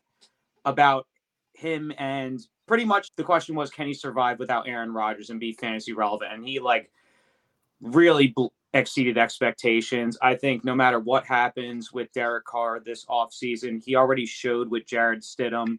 about 0.64 1.06
him, 1.54 1.92
and 1.98 2.40
pretty 2.66 2.84
much 2.84 3.10
the 3.16 3.24
question 3.24 3.54
was, 3.54 3.70
can 3.70 3.86
he 3.86 3.94
survive 3.94 4.38
without 4.38 4.68
Aaron 4.68 4.92
Rodgers 4.92 5.30
and 5.30 5.40
be 5.40 5.52
fantasy 5.52 5.92
relevant? 5.92 6.32
And 6.32 6.46
he 6.46 6.60
like 6.60 6.90
really 7.80 8.28
bl- 8.28 8.46
exceeded 8.74 9.18
expectations. 9.18 10.18
I 10.22 10.34
think 10.34 10.64
no 10.64 10.74
matter 10.74 11.00
what 11.00 11.24
happens 11.24 11.92
with 11.92 12.12
Derek 12.12 12.44
Carr 12.44 12.80
this 12.80 13.04
offseason, 13.06 13.82
he 13.82 13.96
already 13.96 14.26
showed 14.26 14.70
with 14.70 14.86
Jarrett 14.86 15.22
Stidham 15.22 15.78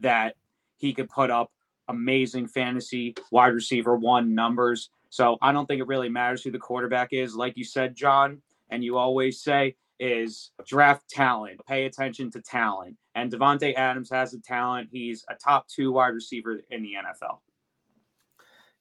that 0.00 0.34
he 0.76 0.92
could 0.92 1.08
put 1.08 1.30
up 1.30 1.50
amazing 1.88 2.48
fantasy 2.48 3.14
wide 3.30 3.54
receiver 3.54 3.96
one 3.96 4.34
numbers. 4.34 4.90
So 5.10 5.38
I 5.42 5.52
don't 5.52 5.66
think 5.66 5.80
it 5.80 5.86
really 5.86 6.08
matters 6.08 6.42
who 6.42 6.50
the 6.50 6.58
quarterback 6.58 7.12
is. 7.12 7.34
Like 7.34 7.56
you 7.56 7.64
said, 7.64 7.94
Jon, 7.94 8.42
and 8.70 8.82
you 8.82 8.96
always 8.96 9.40
say, 9.40 9.76
is 10.00 10.50
draft 10.66 11.08
talent. 11.08 11.60
Pay 11.66 11.86
attention 11.86 12.30
to 12.32 12.40
talent. 12.40 12.96
And 13.14 13.30
Davante 13.30 13.74
Adams 13.74 14.10
has 14.10 14.32
the 14.32 14.38
talent. 14.38 14.88
He's 14.90 15.24
a 15.28 15.34
top 15.34 15.68
two 15.68 15.92
wide 15.92 16.08
receiver 16.08 16.60
in 16.70 16.82
the 16.82 16.94
NFL. 16.94 17.38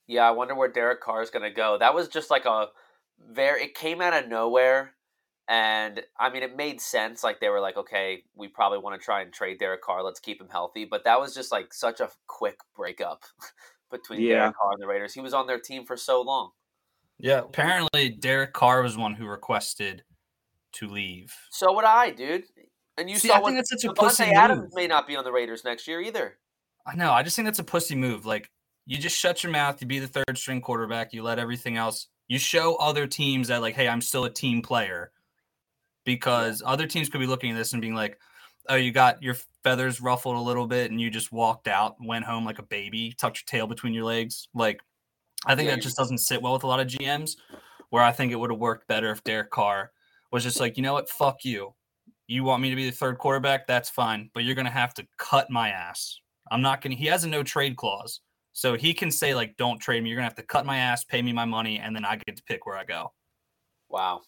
Yeah, 0.08 0.28
I 0.28 0.32
wonder 0.32 0.56
where 0.56 0.72
Derek 0.72 1.02
Carr 1.02 1.22
is 1.22 1.30
going 1.30 1.44
to 1.44 1.56
go. 1.56 1.78
That 1.78 1.94
was 1.94 2.08
just 2.08 2.30
like 2.30 2.46
a 2.46 2.68
very. 3.32 3.66
It 3.66 3.76
came 3.76 4.02
out 4.02 4.14
of 4.14 4.30
nowhere, 4.30 4.94
and 5.48 6.02
I 6.20 6.30
mean, 6.30 6.44
it 6.44 6.56
made 6.56 6.80
sense. 6.82 7.24
Like 7.24 7.40
they 7.40 7.50
were 7.50 7.60
like, 7.60 7.78
okay, 7.78 8.24
we 8.36 8.48
probably 8.48 8.80
want 8.80 9.00
to 9.00 9.04
try 9.04 9.22
and 9.22 9.32
trade 9.34 9.60
Derek 9.60 9.82
Carr. 9.82 10.04
Let's 10.04 10.20
keep 10.20 10.40
him 10.42 10.50
healthy. 10.50 10.86
But 10.86 11.04
that 11.04 11.20
was 11.20 11.34
just 11.34 11.52
like 11.52 11.74
such 11.74 12.00
a 12.00 12.10
quick 12.28 12.60
breakup 12.76 13.24
between 13.92 14.22
Yeah. 14.22 14.36
Derek 14.40 14.56
Carr 14.56 14.72
and 14.74 14.82
the 14.82 14.88
Raiders. 14.88 15.14
He 15.14 15.22
was 15.22 15.34
on 15.34 15.48
their 15.48 15.60
team 15.60 15.86
for 15.86 15.98
so 15.98 16.22
long. 16.22 16.52
Yeah, 17.20 17.40
apparently 17.40 18.10
Derek 18.10 18.54
Carr 18.54 18.82
was 18.82 18.98
one 18.98 19.14
who 19.14 19.28
requested 19.28 20.04
to 20.74 20.88
leave. 20.88 21.34
So 21.52 21.74
would 21.74 21.86
I, 21.86 22.10
dude. 22.10 22.46
And 22.98 23.10
you 23.10 23.18
See, 23.18 23.28
saw 23.28 23.36
I 23.36 23.40
what 23.40 23.50
think 23.50 23.58
that's 23.60 23.70
such 23.70 23.84
a 23.90 23.94
Davante 23.94 23.96
pussy 23.96 24.24
Adams 24.26 24.62
move. 24.64 24.72
may 24.74 24.88
not 24.88 25.08
be 25.08 25.16
on 25.16 25.24
the 25.24 25.32
Raiders 25.32 25.64
next 25.64 25.88
year 25.88 26.02
either. 26.02 26.38
I 26.86 26.96
know. 26.96 27.12
I 27.12 27.24
just 27.24 27.36
think 27.36 27.46
that's 27.46 27.60
a 27.60 27.64
pussy 27.64 27.96
move. 27.96 28.26
Like 28.26 28.50
you 28.86 28.98
just 28.98 29.18
shut 29.18 29.44
your 29.44 29.52
mouth. 29.52 29.80
You 29.82 29.88
be 29.88 30.00
the 30.00 30.08
third 30.08 30.38
string 30.38 30.62
quarterback. 30.62 31.14
You 31.14 31.24
let 31.24 31.40
everything 31.40 31.78
else. 31.78 32.08
You 32.28 32.40
show 32.40 32.76
other 32.76 33.08
teams 33.08 33.48
that 33.50 33.62
like, 33.62 33.76
hey, 33.76 33.88
I'm 33.88 34.02
still 34.02 34.26
a 34.26 34.30
team 34.30 34.62
player. 34.62 35.12
Because 36.06 36.62
other 36.66 36.86
teams 36.88 37.10
could 37.10 37.20
be 37.20 37.28
looking 37.28 37.52
at 37.52 37.58
this 37.58 37.74
and 37.74 37.82
being 37.82 37.96
like, 37.96 38.20
oh, 38.70 38.76
you 38.76 38.92
got 38.92 39.22
your 39.22 39.36
feathers 39.64 40.02
ruffled 40.02 40.36
a 40.36 40.40
little 40.40 40.68
bit 40.68 40.92
and 40.92 41.00
you 41.00 41.10
just 41.10 41.32
walked 41.32 41.68
out, 41.68 41.96
went 42.00 42.26
home 42.26 42.46
like 42.46 42.60
a 42.60 42.64
baby, 42.64 43.14
tucked 43.18 43.40
your 43.40 43.46
tail 43.46 43.68
between 43.68 43.94
your 43.94 44.06
legs. 44.06 44.48
Like, 44.54 44.82
I 45.46 45.56
think 45.56 45.68
Yeah, 45.68 45.76
that 45.76 45.82
just 45.82 45.98
doesn't 45.98 46.20
sit 46.20 46.42
well 46.42 46.54
with 46.54 46.64
a 46.64 46.68
lot 46.68 46.80
of 46.80 46.88
GMs. 46.88 47.36
Where 47.90 48.04
I 48.04 48.12
think 48.12 48.32
it 48.32 48.36
would 48.36 48.50
have 48.50 48.60
worked 48.60 48.88
better 48.88 49.12
if 49.12 49.24
Derek 49.24 49.52
Carr 49.52 49.92
was 50.32 50.44
just 50.44 50.60
like, 50.60 50.78
you 50.78 50.84
know 50.84 50.94
what, 50.94 51.10
fuck 51.10 51.46
you. 51.46 51.76
You 52.28 52.44
want 52.44 52.62
me 52.62 52.70
to 52.72 52.76
be 52.76 52.90
the 52.90 52.96
third 52.96 53.20
quarterback? 53.20 53.68
That's 53.68 53.90
fine, 53.90 54.30
but 54.34 54.44
you're 54.44 54.56
gonna 54.56 54.72
have 54.72 54.94
to 54.96 55.06
cut 55.18 55.50
my 55.52 55.70
ass. 55.70 56.20
I'm 56.50 56.62
not 56.62 56.82
gonna. 56.82 56.96
He 56.96 57.06
has 57.08 57.24
a 57.24 57.30
no 57.30 57.44
trade 57.44 57.76
clause, 57.76 58.22
so 58.54 58.76
he 58.76 58.94
can 58.94 59.12
say 59.12 59.36
like, 59.36 59.58
"Don't 59.58 59.80
trade 59.80 60.02
me." 60.02 60.10
You're 60.10 60.18
gonna 60.18 60.28
have 60.28 60.36
to 60.36 60.44
cut 60.44 60.66
my 60.66 60.78
ass, 60.78 61.04
pay 61.04 61.22
me 61.22 61.34
my 61.34 61.46
money, 61.46 61.80
and 61.80 61.96
then 61.96 62.06
I 62.06 62.18
get 62.26 62.38
to 62.38 62.44
pick 62.44 62.66
where 62.66 62.78
I 62.78 62.86
go. 62.86 63.14
Wow. 63.90 64.22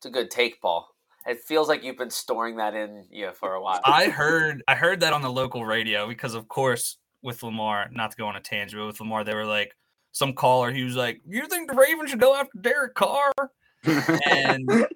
It's 0.00 0.06
a 0.06 0.10
good 0.10 0.30
take, 0.30 0.62
Paul. 0.62 0.88
It 1.26 1.40
feels 1.40 1.68
like 1.68 1.84
you've 1.84 1.98
been 1.98 2.08
storing 2.08 2.56
that 2.56 2.74
in 2.74 3.04
you 3.10 3.32
for 3.34 3.52
a 3.52 3.60
while. 3.60 3.82
I 3.84 4.08
heard 4.08 4.62
I 4.66 4.74
heard 4.74 5.00
that 5.00 5.12
on 5.12 5.20
the 5.20 5.30
local 5.30 5.66
radio 5.66 6.08
because, 6.08 6.32
of 6.32 6.48
course, 6.48 6.96
with 7.22 7.42
Lamar, 7.42 7.90
not 7.92 8.12
to 8.12 8.16
go 8.16 8.26
on 8.26 8.34
a 8.34 8.40
tangent, 8.40 8.80
but 8.80 8.86
with 8.86 8.98
Lamar, 8.98 9.24
they 9.24 9.34
were 9.34 9.44
like, 9.44 9.76
some 10.12 10.32
caller, 10.32 10.72
he 10.72 10.84
was 10.84 10.96
like, 10.96 11.20
"You 11.28 11.46
think 11.48 11.70
the 11.70 11.76
Ravens 11.76 12.08
should 12.08 12.20
go 12.20 12.34
after 12.34 12.58
Derek 12.58 12.94
Carr?" 12.94 13.30
And 13.84 14.66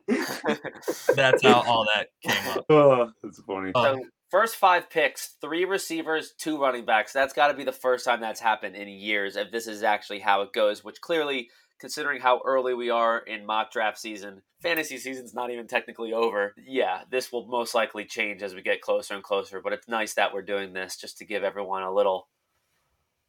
that's 1.14 1.42
how 1.42 1.60
all 1.66 1.86
that 1.94 2.06
came 2.22 2.48
up. 2.56 2.64
oh, 2.70 3.10
that's 3.22 3.42
funny. 3.42 3.72
Uh, 3.74 3.96
So 3.96 4.04
first 4.30 4.56
five 4.56 4.88
picks, 4.88 5.36
three 5.42 5.66
receivers, 5.66 6.32
two 6.38 6.58
running 6.58 6.86
backs. 6.86 7.12
That's 7.12 7.34
got 7.34 7.48
to 7.48 7.54
be 7.54 7.64
the 7.64 7.72
first 7.72 8.06
time 8.06 8.22
that's 8.22 8.40
happened 8.40 8.74
in 8.74 8.88
years. 8.88 9.36
If 9.36 9.52
this 9.52 9.66
is 9.66 9.82
actually 9.82 10.20
how 10.20 10.40
it 10.40 10.54
goes, 10.54 10.82
which 10.82 11.02
clearly, 11.02 11.50
considering 11.80 12.20
how 12.20 12.40
early 12.44 12.74
we 12.74 12.90
are 12.90 13.18
in 13.18 13.44
mock 13.46 13.70
draft 13.72 13.98
season, 13.98 14.42
fantasy 14.62 14.96
season's 14.98 15.34
not 15.34 15.50
even 15.50 15.66
technically 15.66 16.12
over. 16.12 16.54
Yeah, 16.66 17.02
this 17.10 17.30
will 17.32 17.46
most 17.46 17.74
likely 17.74 18.04
change 18.04 18.42
as 18.42 18.54
we 18.54 18.62
get 18.62 18.80
closer 18.80 19.14
and 19.14 19.22
closer. 19.22 19.60
But 19.60 19.72
it's 19.72 19.88
nice 19.88 20.14
that 20.14 20.32
we're 20.32 20.42
doing 20.42 20.72
this 20.72 20.96
just 20.96 21.18
to 21.18 21.24
give 21.24 21.44
everyone 21.44 21.82
a 21.82 21.92
little. 21.92 22.28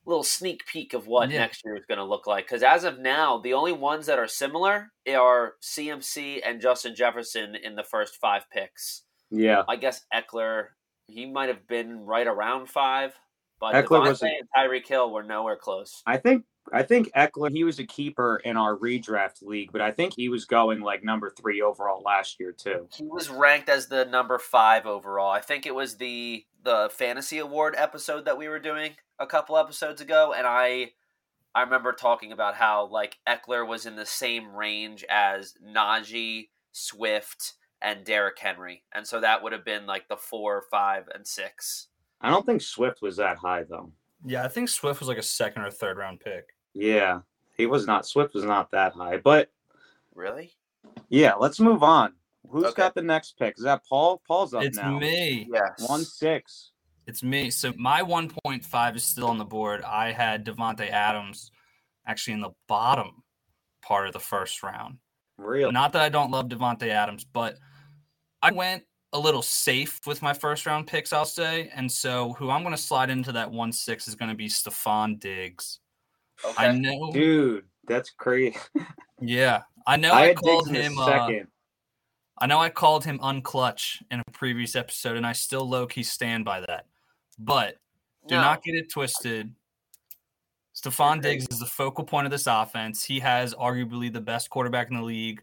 Little 0.08 0.24
sneak 0.24 0.68
peek 0.68 0.94
of 0.94 1.08
what 1.08 1.32
Yeah. 1.32 1.40
next 1.40 1.64
year 1.66 1.76
is 1.76 1.86
going 1.88 1.98
to 1.98 2.04
look 2.04 2.28
like. 2.28 2.46
Because 2.46 2.62
as 2.62 2.84
of 2.84 3.00
now, 3.00 3.40
the 3.40 3.54
only 3.54 3.72
ones 3.72 4.06
that 4.06 4.20
are 4.20 4.28
similar 4.28 4.92
are 5.10 5.56
CMC 5.64 6.42
and 6.46 6.62
Justin 6.62 6.94
Jefferson 6.96 7.56
in 7.56 7.74
the 7.76 7.84
first 7.84 8.18
five 8.18 8.48
picks. 8.52 9.02
yeah. 9.32 9.64
I 9.68 9.76
guess 9.78 10.06
Ekeler, 10.14 10.68
he 11.08 11.26
might 11.26 11.50
have 11.50 11.68
been 11.68 12.06
right 12.06 12.28
around 12.28 12.70
five, 12.70 13.18
but 13.60 13.74
Ekeler 13.74 14.02
Davante 14.06 14.10
was 14.10 14.22
and 14.22 14.48
Tyreek 14.56 14.86
Hill 14.88 15.12
were 15.12 15.24
nowhere 15.24 15.56
close. 15.58 16.04
I 16.06 16.18
think 16.18 16.46
I 16.74 16.84
think 16.84 17.12
Ekeler 17.14 17.52
he 17.52 17.64
was 17.64 17.80
a 17.80 17.86
keeper 17.86 18.42
in 18.44 18.58
our 18.58 18.76
redraft 18.76 19.44
league, 19.44 19.72
but 19.72 19.82
I 19.82 19.92
think 19.92 20.14
he 20.16 20.30
was 20.30 20.46
going 20.46 20.82
like 20.82 21.04
number 21.04 21.30
three 21.30 21.62
overall 21.62 22.02
last 22.04 22.40
year 22.40 22.52
too. 22.52 22.88
He 22.92 23.04
was 23.04 23.30
ranked 23.30 23.70
as 23.70 23.88
the 23.88 24.06
number 24.06 24.40
five 24.40 24.86
overall. 24.86 25.32
I 25.32 25.42
think 25.42 25.66
it 25.66 25.76
was 25.76 25.98
the 25.98 26.46
the 26.64 26.90
fantasy 26.92 27.38
award 27.38 27.76
episode 27.78 28.26
that 28.26 28.38
we 28.38 28.48
were 28.48 28.60
doing 28.60 28.94
a 29.20 29.28
couple 29.28 29.58
episodes 29.58 30.02
ago, 30.02 30.34
and 30.36 30.48
I 30.48 30.92
I 31.54 31.62
remember 31.62 31.94
talking 31.94 32.32
about 32.32 32.56
how 32.56 32.88
like 32.88 33.18
Ekeler 33.28 33.68
was 33.68 33.86
in 33.86 33.96
the 33.96 34.06
same 34.06 34.54
range 34.54 35.06
as 35.10 35.54
Najee, 35.66 36.50
Swift, 36.72 37.54
and 37.82 38.04
Derrick 38.04 38.40
Henry, 38.40 38.84
and 38.94 39.06
so 39.06 39.20
that 39.22 39.44
would 39.44 39.54
have 39.54 39.66
been 39.66 39.86
like 39.86 40.08
the 40.08 40.18
four, 40.18 40.64
five, 40.72 41.08
and 41.14 41.26
six. 41.26 41.88
I 42.22 42.32
don't 42.32 42.46
think 42.46 42.62
Swift 42.62 43.02
was 43.04 43.18
that 43.18 43.38
high 43.38 43.64
though. 43.64 43.92
Yeah, 44.26 44.44
I 44.44 44.48
think 44.48 44.70
Swift 44.70 45.00
was 45.00 45.08
like 45.08 45.20
a 45.20 45.24
second 45.24 45.62
or 45.62 45.70
third 45.70 45.98
round 45.98 46.20
pick. 46.20 46.55
Yeah, 46.76 47.22
he 47.58 47.66
was 47.66 47.88
not. 47.88 48.06
Swift 48.06 48.34
was 48.36 48.44
not 48.44 48.70
that 48.72 48.94
high, 48.94 49.18
but 49.18 49.50
Really? 50.14 50.54
yeah. 51.10 51.34
Let's 51.34 51.60
move 51.60 51.82
on. 51.82 52.14
Who's 52.50 52.66
Okay. 52.66 52.76
got 52.84 52.94
the 52.94 53.02
next 53.02 53.38
pick? 53.40 53.58
Is 53.58 53.64
that 53.64 53.84
Paul? 53.88 54.22
Paul's 54.28 54.54
up 54.54 54.64
It's 54.64 54.78
now. 54.78 55.00
me. 55.00 55.48
Yes. 55.52 55.90
One 55.90 56.04
six. 56.06 56.72
It's 57.08 57.24
me. 57.24 57.50
So 57.50 57.74
my 57.78 58.02
1.5 58.02 58.96
is 58.96 59.04
still 59.04 59.28
on 59.28 59.38
the 59.38 59.46
board. 59.46 59.82
I 59.84 60.12
had 60.12 60.46
Davante 60.46 60.90
Adams 60.90 61.52
actually 62.06 62.34
in 62.34 62.42
the 62.42 62.52
bottom 62.68 63.24
part 63.82 64.08
of 64.08 64.14
the 64.14 64.20
first 64.20 64.62
round. 64.64 64.98
Real. 65.38 65.72
Not 65.72 65.94
that 65.94 66.02
I 66.02 66.10
don't 66.10 66.32
love 66.32 66.48
Davante 66.50 66.88
Adams, 66.90 67.24
but 67.24 67.58
I 68.42 68.52
went 68.52 68.84
a 69.14 69.20
little 69.20 69.42
safe 69.42 70.00
with 70.06 70.22
my 70.22 70.34
first 70.34 70.66
round 70.66 70.88
picks, 70.88 71.14
I'll 71.14 71.26
say. 71.26 71.70
And 71.74 71.92
so 71.92 72.34
who 72.34 72.50
I'm 72.50 72.64
going 72.64 72.76
to 72.76 72.82
slide 72.82 73.10
into 73.10 73.32
that 73.34 73.52
1 73.52 73.72
6 73.72 74.08
is 74.08 74.16
going 74.16 74.30
to 74.30 74.36
be 74.36 74.48
Stefon 74.50 75.20
Diggs. 75.20 75.80
I 76.58 76.72
know. 76.72 77.12
Dude, 77.12 77.66
that's 77.88 78.10
crazy. 78.12 78.58
Yeah. 79.22 79.62
I 79.88 79.96
know 79.96 80.12
I 80.12 80.32
I, 80.32 80.34
called 80.34 80.66
Diggs 80.68 80.78
in 80.78 80.92
him 80.92 81.00
uh. 81.00 81.30
I 82.40 82.48
know 82.48 82.60
I 82.60 82.70
called 82.70 83.06
him 83.06 83.18
unclutch 83.20 84.04
in 84.12 84.20
a 84.20 84.32
previous 84.32 84.76
episode, 84.76 85.16
and 85.16 85.26
I 85.26 85.32
still 85.32 85.68
low 85.68 85.88
key 85.88 86.04
stand 86.04 86.44
by 86.44 86.60
that. 86.60 86.88
But 87.40 87.78
do 88.28 88.36
No. 88.36 88.42
not 88.42 88.62
get 88.62 88.76
it 88.76 88.92
twisted. 88.92 89.56
Stefon 90.76 91.22
Diggs 91.22 91.48
is 91.50 91.60
the 91.60 91.66
focal 91.66 92.04
point 92.04 92.26
of 92.26 92.32
this 92.32 92.46
offense. 92.46 93.06
He 93.06 93.22
has 93.22 93.54
arguably 93.56 94.12
the 94.12 94.20
best 94.20 94.50
quarterback 94.50 94.90
in 94.90 94.98
the 94.98 95.02
league, 95.04 95.42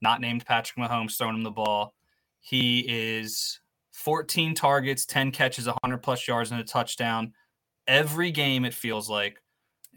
not 0.00 0.20
named 0.20 0.44
Patrick 0.44 0.84
Mahomes, 0.84 1.16
throwing 1.16 1.36
him 1.36 1.44
the 1.44 1.50
ball. 1.52 1.94
He 2.40 2.80
is 2.88 3.60
14 3.92 4.56
targets, 4.56 5.06
10 5.06 5.30
catches, 5.30 5.66
100 5.68 5.98
plus 5.98 6.26
yards, 6.26 6.50
and 6.50 6.60
a 6.60 6.64
touchdown 6.64 7.32
every 7.86 8.32
game, 8.32 8.64
it 8.64 8.74
feels 8.74 9.08
like. 9.08 9.38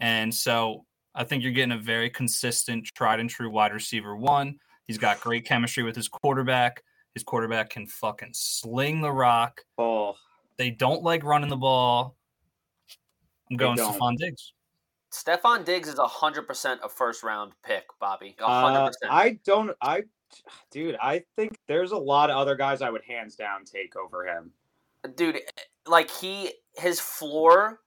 And 0.00 0.34
so 0.34 0.84
I 1.14 1.24
think 1.24 1.42
you're 1.42 1.52
getting 1.52 1.72
a 1.72 1.78
very 1.78 2.10
consistent, 2.10 2.86
tried 2.94 3.20
and 3.20 3.30
true 3.30 3.50
wide 3.50 3.72
receiver 3.72 4.16
one. 4.16 4.58
He's 4.86 4.98
got 4.98 5.20
great 5.20 5.44
chemistry 5.44 5.82
with 5.82 5.96
his 5.96 6.08
quarterback. 6.08 6.82
His 7.14 7.22
quarterback 7.22 7.70
can 7.70 7.86
fucking 7.86 8.32
sling 8.34 9.00
the 9.00 9.10
rock. 9.10 9.62
Oh, 9.78 10.16
They 10.58 10.70
don't 10.70 11.02
like 11.02 11.24
running 11.24 11.48
the 11.48 11.56
ball. 11.56 12.16
I'm 13.50 13.56
going 13.56 13.76
don't. 13.76 13.98
Stefon 13.98 14.16
Diggs. 14.16 14.52
Stefon 15.12 15.64
Diggs 15.64 15.88
is 15.88 15.98
hundred 15.98 16.42
percent 16.42 16.80
a 16.84 16.88
first 16.88 17.22
round 17.22 17.52
pick, 17.64 17.84
Bobby. 18.00 18.36
A 18.38 18.60
hundred 18.60 18.94
uh. 19.02 19.08
I 19.08 19.38
don't. 19.44 19.70
I, 19.80 20.02
dude, 20.70 20.96
I 21.00 21.24
think 21.36 21.58
there's 21.68 21.92
a 21.92 21.96
lot 21.96 22.28
of 22.28 22.36
other 22.36 22.54
guys 22.54 22.82
I 22.82 22.90
would 22.90 23.02
hands 23.08 23.34
down 23.34 23.64
take 23.64 23.96
over 23.96 24.26
him. 24.26 24.52
Dude, 25.14 25.40
like 25.86 26.10
he 26.10 26.52
his 26.76 27.00
floor 27.00 27.80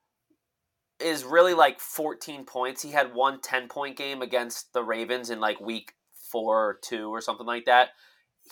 is 1.02 1.24
really 1.24 1.54
like 1.54 1.80
14 1.80 2.44
points. 2.44 2.82
He 2.82 2.90
had 2.90 3.14
one 3.14 3.40
10 3.40 3.68
point 3.68 3.96
game 3.96 4.22
against 4.22 4.72
the 4.72 4.82
Ravens 4.82 5.30
in 5.30 5.40
like 5.40 5.60
week 5.60 5.92
four 6.30 6.68
or 6.68 6.78
two 6.82 7.08
or 7.10 7.20
something 7.20 7.46
like 7.46 7.66
that. 7.66 7.90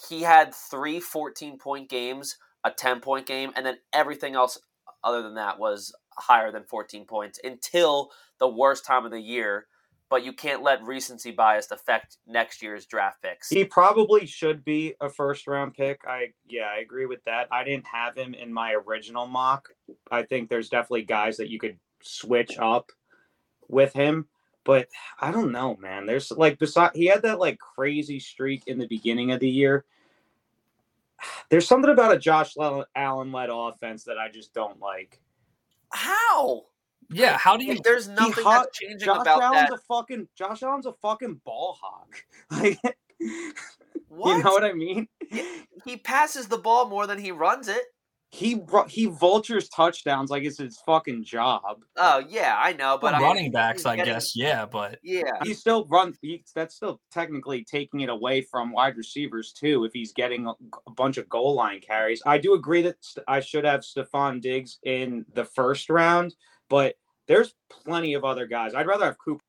He 0.09 0.23
had 0.23 0.55
three 0.55 1.01
14 1.01 1.59
point 1.59 1.89
games, 1.89 2.37
a 2.65 2.71
10 2.71 3.01
point 3.01 3.27
game, 3.27 3.53
and 3.57 3.65
then 3.65 3.79
everything 3.93 4.35
else 4.35 4.59
other 5.03 5.23
than 5.23 5.35
that 5.35 5.59
was 5.59 5.95
higher 6.17 6.51
than 6.51 6.65
14 6.65 7.05
points 7.05 7.39
until 7.43 8.11
the 8.39 8.49
worst 8.49 8.85
time 8.85 9.05
of 9.05 9.11
the 9.11 9.21
year. 9.21 9.67
But 10.11 10.25
you 10.25 10.33
can't 10.33 10.63
let 10.63 10.83
recency 10.83 11.33
bias 11.33 11.71
affect 11.71 12.17
next 12.27 12.63
year's 12.63 12.87
draft 12.87 13.21
picks. 13.21 13.51
He 13.51 13.65
probably 13.65 14.25
should 14.25 14.65
be 14.65 14.95
a 15.03 15.11
first 15.11 15.47
round 15.47 15.75
pick. 15.75 16.01
I 16.09 16.33
yeah, 16.49 16.71
I 16.75 16.79
agree 16.79 17.05
with 17.05 17.23
that. 17.25 17.47
I 17.53 17.63
didn't 17.63 17.87
have 17.89 18.17
him 18.17 18.33
in 18.33 18.51
my 18.51 18.73
original 18.73 19.27
mock. 19.27 19.69
I 20.11 20.23
think 20.23 20.49
there's 20.49 20.71
definitely 20.71 21.03
guys 21.03 21.37
that 21.37 21.51
you 21.51 21.59
could 21.59 21.77
switch 22.03 22.59
up 22.59 22.91
with 23.69 23.93
him, 23.93 24.27
but 24.65 24.89
I 25.21 25.31
don't 25.31 25.53
know, 25.53 25.77
man. 25.77 26.07
There's 26.07 26.31
like 26.31 26.59
beside 26.59 26.91
he 26.95 27.07
had 27.07 27.23
that 27.23 27.39
like 27.39 27.59
crazy 27.59 28.21
streak 28.21 28.65
in 28.67 28.79
the 28.79 28.87
beginning 28.87 29.33
of 29.33 29.41
the 29.41 29.49
year. 29.49 29.85
There's 31.51 31.67
something 31.67 31.91
about 31.91 32.15
a 32.15 32.19
Josh 32.19 32.55
Allen 32.95 33.33
led 33.33 33.51
offense 33.53 34.05
that 34.05 34.19
I 34.19 34.29
just 34.31 34.53
don't 34.55 34.79
like. 34.81 35.21
How? 35.91 36.67
Yeah, 37.11 37.39
how 37.39 37.57
do 37.57 37.65
you? 37.65 37.75
Like, 37.75 37.83
there's 37.85 38.07
nothing 38.07 38.45
hot- 38.45 38.67
that's 38.67 38.79
changing 38.79 39.07
Josh 39.07 39.23
about 39.23 39.43
Allen's 39.43 39.71
that. 39.71 39.79
a 39.79 39.83
fucking 39.89 40.29
Josh 40.37 40.63
Allen's 40.63 40.85
a 40.85 40.93
fucking 40.93 41.41
ball 41.45 41.79
hog. 41.81 42.15
Like 42.51 42.79
What? 44.09 44.37
you 44.37 44.43
know 44.43 44.51
what 44.51 44.65
I 44.65 44.73
mean? 44.73 45.09
He 45.85 45.97
passes 45.97 46.49
the 46.49 46.59
ball 46.59 46.89
more 46.89 47.07
than 47.07 47.19
he 47.19 47.31
runs 47.31 47.69
it. 47.69 47.83
He 48.31 48.61
ru- 48.71 48.85
he 48.89 49.07
vultures 49.07 49.71
touchdowns 49.71 50.29
like 50.31 50.43
it's 50.45 50.59
his 50.59 50.79
fucking 50.85 51.25
job. 51.25 51.63
Oh 51.97 52.19
yeah, 52.29 52.57
I 52.59 52.75
know, 52.75 52.99
but 53.01 53.15
For 53.15 53.17
I 53.17 53.23
running 53.23 53.51
backs, 53.51 53.81
he's 53.81 53.87
I 53.87 53.97
getting- 53.97 54.13
guess, 54.13 54.37
yeah, 54.37 54.67
but 54.67 54.99
Yeah, 55.03 55.23
He 55.45 55.55
still 55.55 55.87
runs. 55.87 56.19
He, 56.21 56.45
that's 56.55 56.75
still 56.75 57.01
technically 57.11 57.65
taking 57.65 58.01
it 58.01 58.11
away 58.11 58.43
from 58.43 58.71
wide 58.71 58.99
receivers 58.99 59.53
too. 59.53 59.85
If 59.85 59.93
he's 59.95 60.13
getting 60.13 60.47
a, 60.47 60.51
a 60.87 60.91
bunch 60.95 61.17
of 61.17 61.27
goal 61.31 61.55
line 61.55 61.81
carries, 61.81 62.21
I 62.27 62.37
do 62.37 62.53
agree 62.53 62.83
that 62.83 62.97
st- 63.01 63.25
I 63.27 63.41
should 63.41 63.65
have 63.65 63.81
Stefon 63.81 64.43
Diggs 64.43 64.79
in 64.83 65.25
the 65.33 65.47
first 65.47 65.89
round, 65.89 66.35
but 66.69 66.97
there's 67.29 67.55
plenty 67.71 68.13
of 68.13 68.25
other 68.27 68.47
guys. 68.47 68.75
I'd 68.75 68.87
rather 68.87 69.07
have 69.07 69.17
Cooper 69.19 69.41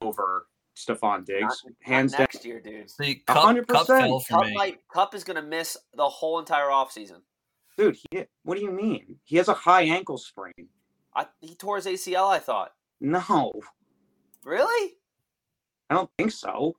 over 0.00 0.46
Stefon 0.76 1.24
Diggs, 1.24 1.62
Not- 1.64 1.72
hands 1.82 2.12
not 2.12 2.18
down. 2.18 2.22
next 2.32 2.44
year, 2.44 2.60
dude. 2.60 2.90
the 2.98 3.04
A 3.10 3.14
cup, 3.14 3.36
hundred 3.38 3.68
cup 3.68 3.86
percent. 3.86 4.04
fell 4.06 4.20
for 4.20 4.34
Kupp 4.38 4.46
me. 4.46 4.54
might 4.54 4.88
Kupp 4.88 5.14
is 5.14 5.22
gonna 5.24 5.42
miss 5.42 5.76
the 5.94 6.08
whole 6.08 6.38
entire 6.40 6.66
offseason. 6.68 7.20
Dude, 7.76 7.96
he, 8.10 8.24
what 8.42 8.56
do 8.56 8.62
you 8.64 8.70
mean? 8.70 9.18
He 9.24 9.36
has 9.36 9.48
a 9.48 9.54
high 9.54 9.82
ankle 9.82 10.18
sprain. 10.18 10.68
I 11.14 11.26
he 11.40 11.54
tore 11.54 11.76
his 11.76 11.86
ACL. 11.86 12.28
I 12.28 12.38
thought. 12.38 12.72
No, 13.00 13.52
Really? 14.44 14.94
I 15.90 15.94
don't 15.94 16.10
think 16.18 16.32
so. 16.32 16.76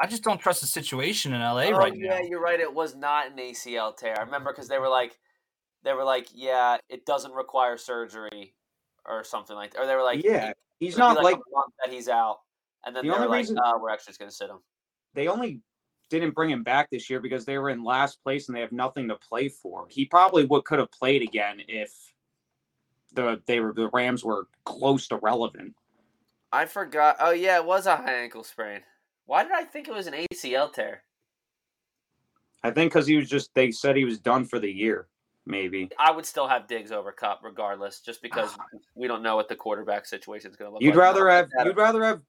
I 0.00 0.06
just 0.06 0.22
don't 0.22 0.40
trust 0.40 0.60
the 0.60 0.66
situation 0.66 1.32
in 1.32 1.40
LA 1.40 1.64
oh 1.66 1.70
right 1.72 1.92
yeah, 1.96 2.18
now. 2.18 2.20
you're 2.20 2.40
right. 2.40 2.60
It 2.60 2.72
was 2.72 2.94
not 2.94 3.30
an 3.32 3.36
ACL 3.38 3.96
tear. 3.96 4.14
I 4.18 4.22
remember 4.22 4.52
because 4.52 4.68
they 4.68 4.78
were 4.78 4.88
like, 4.88 5.18
they 5.82 5.92
were 5.92 6.04
like, 6.04 6.28
yeah, 6.32 6.76
it 6.88 7.04
doesn't 7.04 7.32
require 7.32 7.76
surgery 7.76 8.54
or 9.04 9.24
something 9.24 9.56
like 9.56 9.72
that. 9.72 9.80
Or 9.80 9.86
they 9.86 9.94
were 9.96 10.02
like, 10.04 10.22
yeah, 10.24 10.50
it- 10.50 10.56
he's 10.78 10.96
not 10.96 11.16
like, 11.16 11.24
like 11.24 11.34
a 11.36 11.50
month 11.52 11.72
that 11.84 11.92
he's 11.92 12.08
out, 12.08 12.38
and 12.84 12.94
then 12.94 13.02
The 13.04 13.08
they 13.08 13.10
were 13.10 13.16
only 13.24 13.28
like, 13.28 13.38
reason- 13.38 13.58
oh, 13.62 13.78
we're 13.80 13.90
actually 13.90 14.10
just 14.12 14.18
gonna 14.20 14.30
sit 14.30 14.48
him. 14.50 14.58
they 15.14 15.28
only 15.28 15.60
didn't 16.10 16.34
bring 16.34 16.50
him 16.50 16.62
back 16.62 16.88
this 16.90 17.10
year 17.10 17.20
because 17.20 17.44
they 17.44 17.58
were 17.58 17.68
in 17.70 17.84
last 17.84 18.22
place 18.22 18.48
and 18.48 18.56
they 18.56 18.60
have 18.62 18.72
nothing 18.72 19.08
to 19.08 19.16
play 19.16 19.48
for. 19.48 19.86
He 19.90 20.06
probably 20.06 20.44
would 20.46 20.64
could 20.64 20.78
have 20.78 20.90
played 20.90 21.20
again 21.22 21.60
if 21.68 21.92
the 23.12 23.42
they 23.46 23.60
were 23.60 23.72
the 23.74 23.88
Rams 23.92 24.24
were 24.24 24.48
close 24.64 25.08
to 25.08 25.16
relevant. 25.16 25.74
I 26.50 26.64
forgot. 26.64 27.16
Oh 27.20 27.30
yeah, 27.32 27.56
it 27.58 27.64
was 27.66 27.86
a 27.86 27.96
high 27.96 28.14
ankle 28.22 28.42
sprain. 28.44 28.80
Why 29.26 29.42
did 29.42 29.52
I 29.52 29.64
think 29.64 29.86
it 29.88 29.92
was 29.94 30.06
an 30.06 30.14
ACL 30.32 30.72
tear? 30.72 31.02
I 32.64 32.70
think 32.70 32.92
because 32.92 33.06
he 33.06 33.16
was 33.16 33.28
just 33.28 33.54
they 33.54 33.70
said 33.70 33.96
he 33.96 34.04
was 34.04 34.18
done 34.18 34.44
for 34.46 34.58
the 34.58 34.70
year. 34.72 35.08
Maybe 35.46 35.90
I 35.98 36.10
would 36.10 36.26
still 36.26 36.46
have 36.48 36.66
Diggs 36.66 36.92
over 36.92 37.12
Kupp 37.12 37.40
regardless, 37.42 38.00
just 38.00 38.20
because 38.22 38.56
we 38.94 39.06
don't 39.08 39.22
know 39.22 39.36
what 39.36 39.48
the 39.48 39.56
quarterback 39.56 40.06
situation 40.06 40.50
is 40.50 40.56
going 40.56 40.70
to 40.70 40.74
look 40.74 40.82
you'd 40.82 40.90
like. 40.90 40.98
rather 40.98 41.28
have 41.28 41.48
you'd 41.64 41.76
rather 41.76 42.02
have 42.04 42.20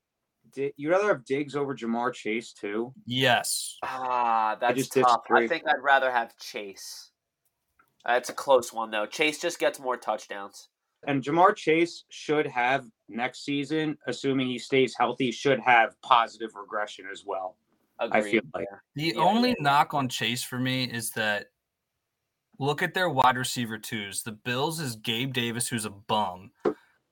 Di- 0.51 0.73
you'd 0.77 0.89
rather 0.91 1.07
have 1.07 1.25
Diggs 1.25 1.55
over 1.55 1.75
Ja'Marr 1.75 2.13
Chase 2.13 2.53
too. 2.53 2.93
Yes. 3.05 3.77
Ah, 3.83 4.57
that's 4.59 4.77
just 4.77 4.93
tough. 4.93 5.21
I 5.31 5.47
think 5.47 5.63
I'd 5.67 5.81
rather 5.81 6.11
have 6.11 6.35
Chase. 6.37 7.11
That's 8.05 8.29
a 8.29 8.33
close 8.33 8.71
one 8.73 8.91
though. 8.91 9.05
Chase 9.05 9.39
just 9.39 9.59
gets 9.59 9.79
more 9.79 9.97
touchdowns. 9.97 10.69
And 11.07 11.23
Ja'Marr 11.23 11.55
Chase 11.55 12.03
should 12.09 12.45
have 12.47 12.85
next 13.07 13.45
season, 13.45 13.97
assuming 14.07 14.47
he 14.47 14.59
stays 14.59 14.95
healthy, 14.97 15.31
should 15.31 15.59
have 15.61 15.99
positive 16.01 16.51
regression 16.55 17.05
as 17.11 17.23
well. 17.25 17.55
Agreed. 17.99 18.19
I 18.27 18.31
feel 18.31 18.41
like- 18.53 18.67
The 18.95 19.13
Yeah, 19.15 19.21
only 19.23 19.49
yeah, 19.49 19.55
knock 19.59 19.93
on 19.93 20.09
Chase 20.09 20.43
for 20.43 20.59
me 20.59 20.85
is 20.85 21.11
that 21.11 21.47
look 22.57 22.81
at 22.81 22.93
their 22.93 23.09
wide 23.09 23.37
receiver 23.37 23.77
twos. 23.77 24.23
The 24.23 24.31
Bills 24.33 24.79
is 24.79 24.95
Gabe 24.97 25.33
Davis, 25.33 25.67
who's 25.69 25.85
a 25.85 25.89
bum, 25.89 26.51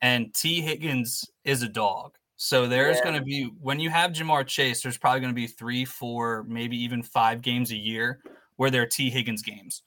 and 0.02 0.34
Tee 0.34 0.62
Higgins 0.62 1.30
is 1.46 1.62
a 1.64 1.70
dog. 1.70 2.18
So 2.38 2.68
there's 2.68 2.98
Yeah. 2.98 3.04
going 3.04 3.16
to 3.16 3.22
be 3.26 3.46
when 3.60 3.80
you 3.80 3.90
have 3.90 4.12
Ja'Marr 4.12 4.46
Chase, 4.46 4.82
there's 4.82 4.98
probably 4.98 5.22
going 5.22 5.32
to 5.34 5.36
be 5.36 5.48
three, 5.48 5.86
four, 5.86 6.44
maybe 6.48 6.78
even 6.78 7.02
five 7.02 7.42
games 7.42 7.72
a 7.72 7.76
year 7.76 8.22
where 8.56 8.70
they're 8.70 8.86
Tee 8.86 9.10
Higgins 9.10 9.42
games, 9.42 9.82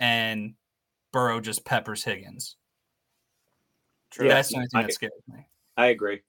and 0.00 0.54
Burrow 1.12 1.40
just 1.40 1.64
peppers 1.64 2.02
Higgins. 2.04 2.56
True. 4.10 4.28
That's 4.28 4.48
the 4.50 4.56
only 4.56 4.68
thing 4.68 4.80
I- 4.80 4.82
that 4.82 4.92
scares 4.92 5.12
me. 5.28 5.46
I 5.76 5.86
agree. 5.86 6.22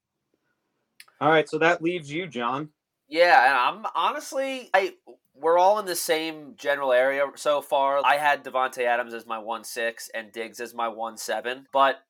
All 1.20 1.30
right, 1.30 1.48
so 1.50 1.58
that 1.58 1.82
leaves 1.82 2.12
you, 2.12 2.28
John. 2.28 2.72
Yeah, 3.08 3.46
and 3.46 3.86
I'm 3.86 3.92
honestly, 3.96 4.70
I 4.74 4.96
we're 5.36 5.58
all 5.58 5.80
in 5.80 5.86
the 5.86 5.96
same 5.96 6.56
general 6.56 6.94
area 6.94 7.26
so 7.36 7.62
far. 7.62 8.02
I 8.06 8.18
had 8.18 8.44
Davante 8.44 8.84
Adams 8.84 9.14
as 9.14 9.26
my 9.26 9.38
one 9.40 9.64
six 9.64 10.10
and 10.10 10.32
Diggs 10.32 10.60
as 10.60 10.74
my 10.74 10.88
one 10.88 11.18
seven, 11.18 11.68
but 11.74 12.06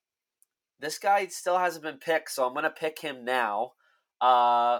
this 0.83 0.99
guy 0.99 1.25
still 1.27 1.57
hasn't 1.57 1.83
been 1.83 1.97
picked, 1.97 2.31
so 2.31 2.45
I'm 2.45 2.53
gonna 2.53 2.69
pick 2.69 2.99
him 2.99 3.25
now. 3.25 3.73
Uh, 4.21 4.79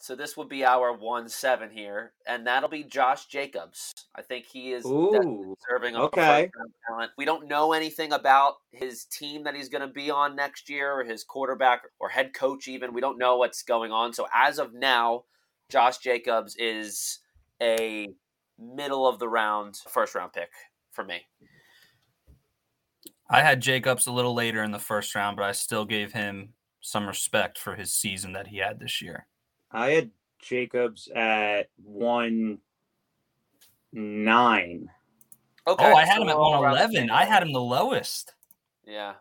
so 0.00 0.14
this 0.14 0.36
would 0.36 0.48
be 0.48 0.64
our 0.64 0.96
one 0.96 1.28
seven 1.28 1.70
here, 1.70 2.12
and 2.26 2.46
that'll 2.46 2.68
be 2.68 2.84
Josh 2.84 3.26
Jacobs. 3.26 4.06
I 4.14 4.22
think 4.22 4.46
he 4.46 4.72
is 4.72 4.84
definitely 4.84 5.26
Ooh, 5.26 5.56
deserving 5.68 5.96
okay. 5.96 6.50
talent. 6.88 7.10
We 7.18 7.24
don't 7.24 7.48
know 7.48 7.72
anything 7.72 8.12
about 8.12 8.54
his 8.70 9.04
team 9.06 9.42
that 9.44 9.56
he's 9.56 9.68
going 9.68 9.86
to 9.86 9.92
be 9.92 10.08
on 10.10 10.36
next 10.36 10.70
year, 10.70 10.92
or 10.92 11.04
his 11.04 11.24
quarterback 11.24 11.82
or 11.98 12.08
head 12.10 12.32
coach. 12.32 12.68
Even 12.68 12.94
we 12.94 13.00
don't 13.00 13.18
know 13.18 13.36
what's 13.38 13.62
going 13.64 13.90
on. 13.90 14.12
So 14.12 14.28
as 14.32 14.60
of 14.60 14.72
now, 14.72 15.24
Josh 15.68 15.98
Jacobs 15.98 16.54
is 16.56 17.18
a 17.60 18.06
middle 18.56 19.06
of 19.06 19.18
the 19.18 19.28
round 19.28 19.78
first 19.88 20.14
round 20.14 20.32
pick 20.32 20.50
for 20.92 21.04
me. 21.04 21.22
I 23.30 23.42
had 23.42 23.60
Jacobs 23.60 24.06
a 24.06 24.12
little 24.12 24.34
later 24.34 24.62
in 24.62 24.70
the 24.70 24.78
first 24.78 25.14
round, 25.14 25.36
but 25.36 25.44
I 25.44 25.52
still 25.52 25.84
gave 25.84 26.12
him 26.12 26.54
some 26.80 27.06
respect 27.06 27.58
for 27.58 27.74
his 27.74 27.92
season 27.92 28.32
that 28.32 28.46
he 28.46 28.58
had 28.58 28.78
this 28.80 29.02
year. 29.02 29.26
I 29.70 29.90
had 29.90 30.10
Jacobs 30.40 31.08
at 31.14 31.68
one 31.82 32.58
nine. 33.92 34.88
Okay, 35.66 35.84
oh, 35.84 35.94
I 35.94 36.06
had 36.06 36.22
him 36.22 36.28
at 36.28 36.36
we're 36.36 36.42
all 36.42 36.62
around 36.62 36.76
the 36.76 36.80
111. 36.80 37.10
I 37.10 37.24
had 37.26 37.42
him 37.42 37.52
the 37.52 37.60
lowest. 37.60 38.34
Yeah, 38.86 39.14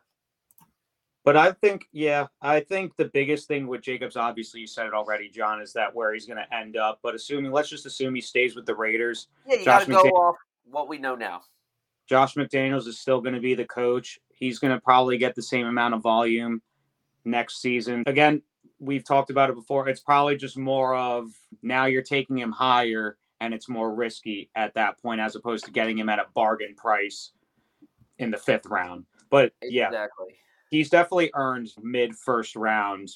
But 1.26 1.36
I 1.36 1.52
think, 1.52 1.90
yeah, 1.92 2.28
I 2.42 2.62
think 2.62 2.96
the 2.96 3.06
biggest 3.14 3.50
thing 3.50 3.68
with 3.68 3.82
Jacobs, 3.82 4.16
obviously, 4.16 4.62
you 4.62 4.68
said 4.68 4.86
it 4.86 4.94
already, 4.94 5.28
Jon, 5.28 5.62
is 5.62 5.74
that 5.74 5.94
where 5.94 6.14
he's 6.14 6.26
going 6.26 6.38
to 6.38 6.56
end 6.56 6.78
up. 6.78 7.00
But 7.04 7.16
assuming, 7.16 7.52
let's 7.52 7.68
just 7.68 7.86
assume 7.86 8.16
he 8.16 8.22
stays 8.22 8.56
with 8.56 8.66
the 8.66 8.76
Raiders. 8.76 9.28
yeah. 9.46 9.58
You 9.58 9.66
got 9.66 9.80
to 9.84 9.92
go 9.92 10.04
McDaniels. 10.04 10.12
off 10.14 10.36
what 10.72 10.88
we 10.88 10.98
know 10.98 11.16
now. 11.16 11.42
Josh 12.08 12.36
McDaniels 12.36 12.88
is 12.88 13.00
still 13.00 13.22
going 13.22 13.36
to 13.36 13.42
be 13.42 13.54
the 13.54 13.66
coach. 13.66 14.20
He's 14.34 14.60
going 14.60 14.74
to 14.74 14.80
probably 14.82 15.18
get 15.18 15.36
the 15.36 15.42
same 15.42 15.68
amount 15.68 15.94
of 15.94 16.02
volume 16.02 16.62
next 17.26 17.62
season. 17.62 18.04
Again, 18.06 18.42
we've 18.80 19.04
talked 19.04 19.30
about 19.30 19.50
it 19.50 19.56
before. 19.56 19.88
It's 19.90 20.00
probably 20.00 20.38
just 20.38 20.58
more 20.58 20.96
of 20.96 21.30
now 21.62 21.86
you're 21.86 22.02
taking 22.02 22.38
him 22.38 22.52
higher 22.52 23.18
and 23.40 23.54
it's 23.54 23.70
more 23.70 23.94
risky 23.94 24.50
at 24.56 24.74
that 24.76 25.00
point 25.02 25.22
as 25.22 25.36
opposed 25.36 25.66
to 25.66 25.72
getting 25.72 25.98
him 25.98 26.10
at 26.10 26.20
a 26.20 26.26
bargain 26.34 26.76
price 26.76 27.32
in 28.20 28.32
the 28.32 28.38
fifth 28.38 28.66
round. 28.66 29.06
But 29.30 29.54
yeah, 29.62 29.88
exactly. 29.88 30.36
he's 30.70 30.90
definitely 30.90 31.32
earned 31.36 31.70
mid 31.82 32.16
first 32.16 32.56
round 32.56 33.10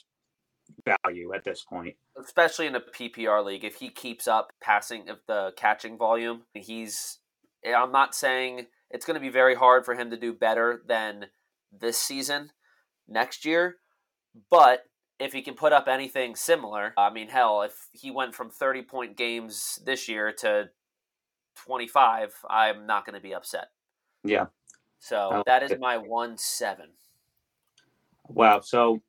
value 0.85 1.33
at 1.33 1.43
this 1.43 1.63
point. 1.63 1.95
especially 2.17 2.67
in 2.67 2.75
a 2.75 2.81
PPR 2.81 3.43
league, 3.43 3.63
if 3.63 3.75
he 3.75 3.89
keeps 3.89 4.27
up 4.27 4.53
passing 4.61 5.09
of 5.09 5.19
the 5.27 5.53
catching 5.55 5.97
volume, 5.97 6.43
he's. 6.53 7.19
I'm 7.65 7.91
not 7.91 8.15
saying 8.15 8.65
it's 8.93 9.05
going 9.05 9.15
to 9.15 9.21
be 9.21 9.29
very 9.29 9.55
hard 9.55 9.85
for 9.85 9.95
him 9.95 10.09
to 10.11 10.17
do 10.17 10.33
better 10.33 10.81
than 10.87 11.27
this 11.71 11.97
season 11.97 12.51
next 13.07 13.45
year, 13.45 13.77
but 14.49 14.83
if 15.19 15.33
he 15.33 15.41
can 15.41 15.53
put 15.53 15.71
up 15.71 15.87
anything 15.87 16.35
similar, 16.35 16.93
I 16.97 17.11
mean, 17.11 17.29
hell, 17.29 17.61
if 17.61 17.73
he 17.91 18.09
went 18.09 18.33
from 18.33 18.49
30 18.49 18.81
point 18.83 19.17
games 19.17 19.79
this 19.85 20.09
year 20.09 20.31
to 20.39 20.69
25, 21.65 22.33
I'm 22.49 22.87
not 22.87 23.05
going 23.05 23.15
to 23.15 23.21
be 23.21 23.33
upset. 23.33 23.67
Yeah. 24.23 24.47
So 24.99 25.29
like 25.29 25.45
that 25.45 25.63
is 25.63 25.71
it. 25.71 25.79
my 25.79 25.97
one 25.97 26.37
seven. 26.37 26.87
Wow. 28.27 28.61
So 28.61 29.01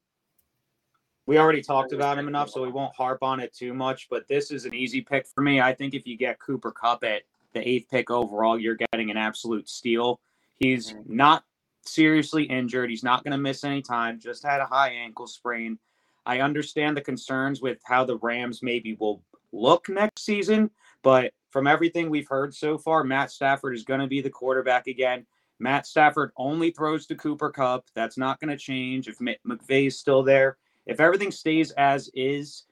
we 1.26 1.38
already 1.38 1.62
talked 1.62 1.92
about 1.92 2.18
him 2.18 2.28
enough, 2.28 2.50
so 2.50 2.62
we 2.62 2.70
won't 2.70 2.94
harp 2.94 3.22
on 3.22 3.40
it 3.40 3.54
too 3.54 3.74
much. 3.74 4.08
But 4.10 4.26
this 4.26 4.50
is 4.50 4.64
an 4.64 4.74
easy 4.74 5.00
pick 5.00 5.26
for 5.26 5.42
me. 5.42 5.60
I 5.60 5.74
think 5.74 5.94
if 5.94 6.06
you 6.06 6.16
get 6.16 6.38
Cooper 6.40 6.72
Kupp 6.72 7.04
at 7.04 7.22
the 7.52 7.66
eighth 7.66 7.88
pick 7.90 8.10
overall, 8.10 8.58
you're 8.58 8.78
getting 8.92 9.10
an 9.10 9.16
absolute 9.16 9.68
steal. 9.68 10.20
He's 10.58 10.94
not 11.06 11.44
seriously 11.84 12.44
injured. 12.44 12.90
He's 12.90 13.02
not 13.02 13.24
going 13.24 13.32
to 13.32 13.38
miss 13.38 13.64
any 13.64 13.82
time. 13.82 14.20
Just 14.20 14.44
had 14.44 14.60
a 14.60 14.66
high 14.66 14.90
ankle 14.90 15.26
sprain. 15.26 15.78
I 16.24 16.40
understand 16.40 16.96
the 16.96 17.00
concerns 17.00 17.60
with 17.60 17.78
how 17.84 18.04
the 18.04 18.18
Rams 18.18 18.62
maybe 18.62 18.94
will 18.94 19.22
look 19.52 19.88
next 19.88 20.24
season, 20.24 20.70
but 21.02 21.32
from 21.50 21.66
everything 21.66 22.08
we've 22.08 22.28
heard 22.28 22.54
so 22.54 22.78
far, 22.78 23.04
Matt 23.04 23.30
Stafford 23.30 23.74
is 23.74 23.84
going 23.84 24.00
to 24.00 24.06
be 24.06 24.20
the 24.20 24.30
quarterback 24.30 24.86
again. 24.86 25.26
Matt 25.58 25.86
Stafford 25.86 26.32
only 26.36 26.70
throws 26.70 27.06
to 27.06 27.14
Cooper 27.14 27.50
Kupp. 27.50 27.86
That's 27.94 28.16
not 28.16 28.40
going 28.40 28.50
to 28.50 28.56
change 28.56 29.08
if 29.08 29.18
McVay 29.18 29.88
is 29.88 29.98
still 29.98 30.22
there. 30.22 30.56
If 30.86 31.00
everything 31.00 31.30
stays 31.30 31.70
as 31.72 32.10
is, 32.14 32.64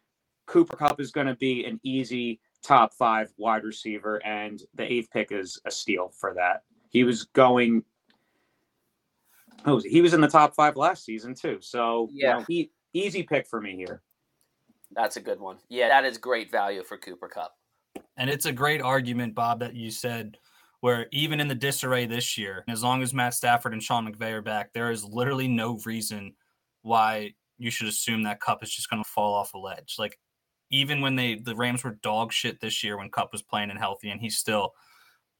Cooper 0.46 0.76
Kupp 0.76 1.00
is 1.00 1.12
going 1.12 1.26
to 1.26 1.36
be 1.36 1.64
an 1.64 1.78
easy 1.82 2.40
top 2.62 2.94
five 2.94 3.32
wide 3.36 3.64
receiver, 3.64 4.24
and 4.24 4.62
the 4.74 4.90
eighth 4.90 5.10
pick 5.10 5.32
is 5.32 5.60
a 5.64 5.70
steal 5.70 6.12
for 6.18 6.34
that. 6.34 6.62
He 6.90 7.04
was 7.04 7.24
going. 7.24 7.84
Oh, 9.66 9.80
he 9.84 10.00
was 10.00 10.14
in 10.14 10.20
the 10.20 10.28
top 10.28 10.54
five 10.54 10.76
last 10.76 11.04
season 11.04 11.34
too. 11.34 11.58
So 11.60 12.08
yeah, 12.12 12.34
you 12.34 12.38
know, 12.38 12.44
he 12.48 12.70
easy 12.92 13.22
pick 13.22 13.46
for 13.46 13.60
me 13.60 13.76
here. 13.76 14.02
That's 14.92 15.16
a 15.16 15.20
good 15.20 15.40
one. 15.40 15.58
Yeah, 15.68 15.88
that 15.88 16.04
is 16.04 16.18
great 16.18 16.50
value 16.50 16.82
for 16.82 16.96
Cooper 16.96 17.28
Kupp. 17.28 17.52
And 18.16 18.28
it's 18.28 18.46
a 18.46 18.52
great 18.52 18.82
argument, 18.82 19.34
Bob, 19.34 19.60
that 19.60 19.74
you 19.74 19.90
said 19.90 20.36
where 20.80 21.06
even 21.12 21.40
in 21.40 21.48
the 21.48 21.54
disarray 21.54 22.06
this 22.06 22.38
year, 22.38 22.64
as 22.68 22.82
long 22.82 23.02
as 23.02 23.14
Matt 23.14 23.34
Stafford 23.34 23.72
and 23.72 23.82
Sean 23.82 24.10
McVay 24.10 24.32
are 24.32 24.42
back, 24.42 24.72
there 24.72 24.90
is 24.90 25.04
literally 25.04 25.46
no 25.46 25.78
reason 25.84 26.34
why 26.82 27.34
you 27.58 27.70
should 27.70 27.86
assume 27.86 28.22
that 28.22 28.40
Kupp 28.40 28.62
is 28.62 28.74
just 28.74 28.88
going 28.88 29.02
to 29.02 29.08
fall 29.08 29.34
off 29.34 29.54
a 29.54 29.58
ledge. 29.58 29.96
Like 29.98 30.18
even 30.70 31.00
when 31.00 31.16
they 31.16 31.34
the 31.36 31.54
Rams 31.54 31.84
were 31.84 31.98
dog 32.02 32.32
shit 32.32 32.60
this 32.60 32.82
year 32.82 32.96
when 32.96 33.10
Kupp 33.10 33.32
was 33.32 33.42
playing 33.42 33.70
and 33.70 33.78
healthy, 33.78 34.10
and 34.10 34.20
he 34.20 34.30
still 34.30 34.72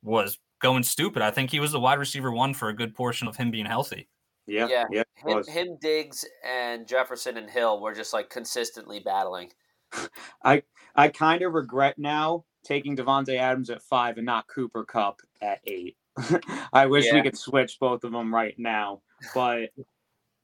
was 0.03 0.39
going 0.61 0.83
stupid. 0.83 1.23
I 1.23 1.31
think 1.31 1.51
he 1.51 1.61
was 1.61 1.73
the 1.73 1.81
wide 1.81 1.99
receiver 1.99 2.31
one 2.31 2.55
for 2.55 2.69
a 2.69 2.77
good 2.77 2.95
portion 2.95 3.29
of 3.29 3.37
him 3.37 3.51
being 3.51 3.67
healthy. 3.67 4.09
Yeah, 4.47 4.67
yeah, 4.69 4.85
yeah 4.91 5.03
him, 5.15 5.45
him, 5.45 5.79
Diggs, 5.81 6.25
and 6.45 6.87
Jefferson 6.87 7.37
and 7.37 7.49
Hill 7.49 7.81
were 7.81 7.95
just 7.95 8.13
like 8.13 8.31
consistently 8.31 9.01
battling. 9.01 9.51
I 10.45 10.63
I 10.95 11.09
kind 11.09 11.43
of 11.43 11.53
regret 11.53 11.99
now 11.99 12.45
taking 12.65 12.97
Davante 12.97 13.37
Adams 13.37 13.71
at 13.71 13.83
five 13.83 14.17
and 14.17 14.27
not 14.27 14.49
Cooper 14.49 14.85
Kupp 14.85 15.21
at 15.41 15.61
eight. 15.67 15.97
I 16.73 16.87
wish 16.87 17.07
yeah. 17.07 17.15
we 17.15 17.23
could 17.23 17.39
switch 17.39 17.79
both 17.79 18.05
of 18.05 18.13
them 18.13 18.35
right 18.35 18.55
now, 18.59 19.03
but 19.35 19.71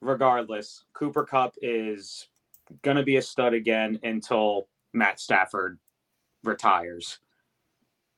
regardless, 0.01 0.85
Cooper 0.95 1.25
Kupp 1.25 1.55
is 1.61 2.29
going 2.83 2.97
to 2.97 3.03
be 3.03 3.17
a 3.17 3.23
stud 3.23 3.55
again 3.55 3.99
until 4.03 4.69
Matt 4.97 5.21
Stafford 5.21 5.79
retires. 6.43 7.19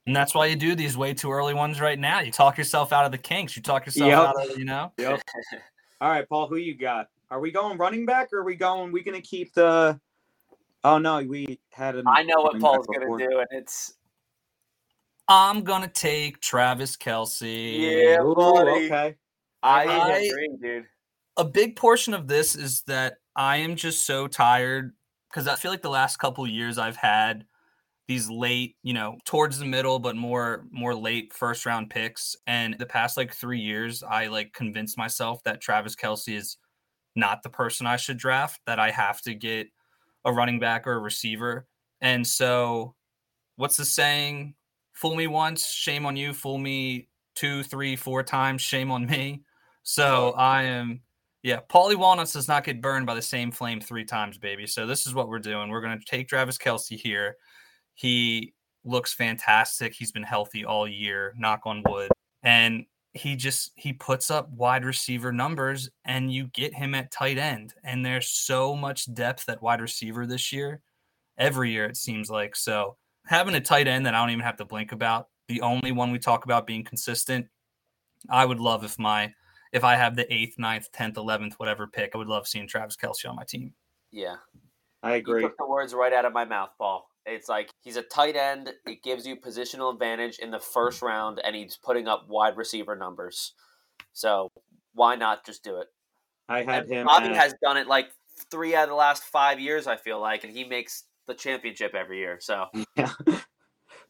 And 0.06 0.16
that's 0.16 0.34
why 0.34 0.46
you 0.46 0.56
do 0.56 0.74
these 0.74 0.96
way 0.96 1.12
too 1.12 1.30
early 1.30 1.52
ones 1.52 1.80
right 1.80 1.98
now. 1.98 2.20
You 2.20 2.32
talk 2.32 2.56
yourself 2.56 2.92
out 2.92 3.04
of 3.04 3.12
the 3.12 3.18
kinks. 3.18 3.56
You 3.56 3.62
talk 3.62 3.84
yourself 3.84 4.08
yep. 4.08 4.18
out 4.18 4.50
of, 4.50 4.58
you 4.58 4.64
know? 4.64 4.92
Yep. 4.96 5.20
All 6.00 6.10
right, 6.10 6.26
Paul, 6.26 6.48
who 6.48 6.56
you 6.56 6.74
got? 6.74 7.08
Are 7.30 7.40
we 7.40 7.50
going 7.50 7.76
running 7.76 8.06
back 8.06 8.32
or 8.32 8.38
are 8.38 8.44
we 8.44 8.54
going, 8.54 8.90
we 8.90 9.02
going 9.02 9.20
to 9.20 9.26
keep 9.26 9.52
the, 9.52 10.00
oh 10.84 10.96
no, 10.96 11.22
we 11.22 11.58
had 11.72 11.96
an. 11.96 12.06
I 12.06 12.22
know 12.22 12.40
what 12.40 12.58
Paul's 12.58 12.86
going 12.86 13.18
to 13.18 13.28
do, 13.28 13.38
and 13.40 13.48
it's. 13.50 13.94
I'm 15.26 15.62
going 15.62 15.82
to 15.82 15.88
take 15.88 16.40
Travis 16.40 16.96
Kelce. 16.96 17.78
Yeah, 17.78 18.22
Ooh, 18.22 18.32
okay. 18.32 19.16
I, 19.62 19.84
I 19.84 20.18
agree, 20.20 20.56
dude 20.62 20.86
a 21.38 21.44
big 21.44 21.76
portion 21.76 22.12
of 22.12 22.26
this 22.26 22.54
is 22.54 22.82
that 22.82 23.18
I 23.34 23.58
am 23.58 23.76
just 23.76 24.04
so 24.04 24.26
tired 24.26 24.92
because 25.30 25.48
I 25.48 25.56
feel 25.56 25.70
like 25.70 25.82
the 25.82 25.90
last 25.90 26.18
couple 26.18 26.46
years 26.46 26.78
I've 26.78 26.96
had 26.96 27.44
these 28.06 28.30
late, 28.30 28.76
you 28.82 28.94
know, 28.94 29.18
towards 29.24 29.58
the 29.58 29.66
middle, 29.66 29.98
but 29.98 30.16
more 30.16 30.64
more 30.70 30.94
late 30.94 31.32
first 31.32 31.66
round 31.66 31.90
picks. 31.90 32.34
And 32.46 32.74
the 32.78 32.86
past 32.86 33.16
like 33.16 33.34
three 33.34 33.60
years, 33.60 34.02
I 34.02 34.28
like 34.28 34.52
convinced 34.54 34.96
myself 34.96 35.42
that 35.44 35.60
Travis 35.60 35.94
Kelce 35.94 36.34
is 36.34 36.56
not 37.14 37.42
the 37.42 37.50
person 37.50 37.86
I 37.86 37.96
should 37.96 38.16
draft, 38.16 38.60
that 38.66 38.78
I 38.78 38.90
have 38.90 39.20
to 39.22 39.34
get 39.34 39.68
a 40.24 40.32
running 40.32 40.58
back 40.58 40.86
or 40.86 40.94
a 40.94 40.98
receiver. 40.98 41.66
And 42.00 42.26
so 42.26 42.94
what's 43.56 43.76
the 43.76 43.84
saying? 43.84 44.54
Fool 44.94 45.14
me 45.14 45.26
once, 45.26 45.68
shame 45.68 46.06
on 46.06 46.16
you. 46.16 46.32
Fool 46.32 46.58
me 46.58 47.08
two, 47.34 47.62
three, 47.62 47.94
four 47.94 48.22
times, 48.22 48.62
shame 48.62 48.90
on 48.90 49.06
me. 49.06 49.42
So 49.82 50.32
I 50.32 50.64
am 50.64 51.02
yeah, 51.42 51.60
Paulie 51.68 51.96
Walnuts 51.96 52.32
does 52.32 52.48
not 52.48 52.64
get 52.64 52.80
burned 52.80 53.06
by 53.06 53.14
the 53.14 53.22
same 53.22 53.52
flame 53.52 53.80
three 53.80 54.04
times, 54.04 54.38
baby. 54.38 54.66
So 54.66 54.86
this 54.86 55.06
is 55.06 55.14
what 55.14 55.28
we're 55.28 55.38
doing. 55.38 55.70
We're 55.70 55.80
going 55.80 55.98
to 55.98 56.04
take 56.04 56.28
Travis 56.28 56.58
Kelce 56.58 56.98
here. 56.98 57.36
He 57.94 58.54
looks 58.84 59.12
fantastic. 59.14 59.94
He's 59.94 60.12
been 60.12 60.24
healthy 60.24 60.64
all 60.64 60.88
year, 60.88 61.34
knock 61.36 61.60
on 61.64 61.82
wood. 61.86 62.10
And 62.42 62.86
he 63.12 63.36
just 63.36 63.72
he 63.76 63.92
puts 63.92 64.30
up 64.30 64.50
wide 64.50 64.84
receiver 64.84 65.32
numbers 65.32 65.88
and 66.04 66.32
you 66.32 66.48
get 66.48 66.74
him 66.74 66.94
at 66.94 67.10
tight 67.10 67.38
end. 67.38 67.74
And 67.84 68.04
there's 68.04 68.28
so 68.28 68.74
much 68.74 69.12
depth 69.14 69.48
at 69.48 69.62
wide 69.62 69.80
receiver 69.80 70.26
this 70.26 70.52
year. 70.52 70.82
Every 71.38 71.70
year 71.70 71.86
it 71.86 71.96
seems 71.96 72.30
like. 72.30 72.56
So 72.56 72.96
having 73.26 73.54
a 73.54 73.60
tight 73.60 73.86
end 73.86 74.06
that 74.06 74.14
I 74.14 74.20
don't 74.20 74.30
even 74.30 74.44
have 74.44 74.56
to 74.56 74.64
blink 74.64 74.92
about, 74.92 75.28
the 75.46 75.60
only 75.60 75.92
one 75.92 76.10
we 76.10 76.18
talk 76.18 76.44
about 76.44 76.66
being 76.66 76.84
consistent, 76.84 77.46
I 78.28 78.44
would 78.44 78.60
love 78.60 78.84
if 78.84 78.98
my 78.98 79.32
if 79.72 79.84
I 79.84 79.96
have 79.96 80.16
the 80.16 80.32
eighth, 80.32 80.58
ninth, 80.58 80.90
tenth, 80.92 81.16
eleventh, 81.16 81.54
whatever 81.58 81.86
pick, 81.86 82.12
I 82.14 82.18
would 82.18 82.28
love 82.28 82.46
seeing 82.46 82.66
Travis 82.66 82.96
Kelce 82.96 83.28
on 83.28 83.36
my 83.36 83.44
team. 83.44 83.74
Yeah, 84.10 84.36
I 85.02 85.16
agree. 85.16 85.42
You 85.42 85.48
took 85.48 85.58
the 85.58 85.66
words 85.66 85.94
right 85.94 86.12
out 86.12 86.24
of 86.24 86.32
my 86.32 86.44
mouth, 86.44 86.70
Paul. 86.78 87.08
It's 87.26 87.48
like 87.48 87.70
he's 87.82 87.96
a 87.96 88.02
tight 88.02 88.36
end. 88.36 88.72
It 88.86 89.02
gives 89.02 89.26
you 89.26 89.36
positional 89.36 89.92
advantage 89.92 90.38
in 90.38 90.50
the 90.50 90.60
first 90.60 91.02
round, 91.02 91.40
and 91.44 91.54
he's 91.54 91.76
putting 91.76 92.08
up 92.08 92.28
wide 92.28 92.56
receiver 92.56 92.96
numbers. 92.96 93.52
So 94.12 94.50
why 94.94 95.14
not 95.14 95.44
just 95.44 95.62
do 95.62 95.76
it? 95.76 95.88
I 96.48 96.62
had 96.62 96.84
and 96.84 96.92
him. 96.92 97.06
Bobby 97.06 97.26
at... 97.26 97.36
has 97.36 97.54
done 97.62 97.76
it 97.76 97.86
like 97.86 98.08
three 98.50 98.74
out 98.74 98.84
of 98.84 98.90
the 98.90 98.94
last 98.94 99.24
five 99.24 99.60
years. 99.60 99.86
I 99.86 99.96
feel 99.96 100.20
like, 100.20 100.44
and 100.44 100.52
he 100.52 100.64
makes 100.64 101.04
the 101.26 101.34
championship 101.34 101.94
every 101.94 102.18
year. 102.18 102.38
So 102.40 102.66
yeah, 102.96 103.12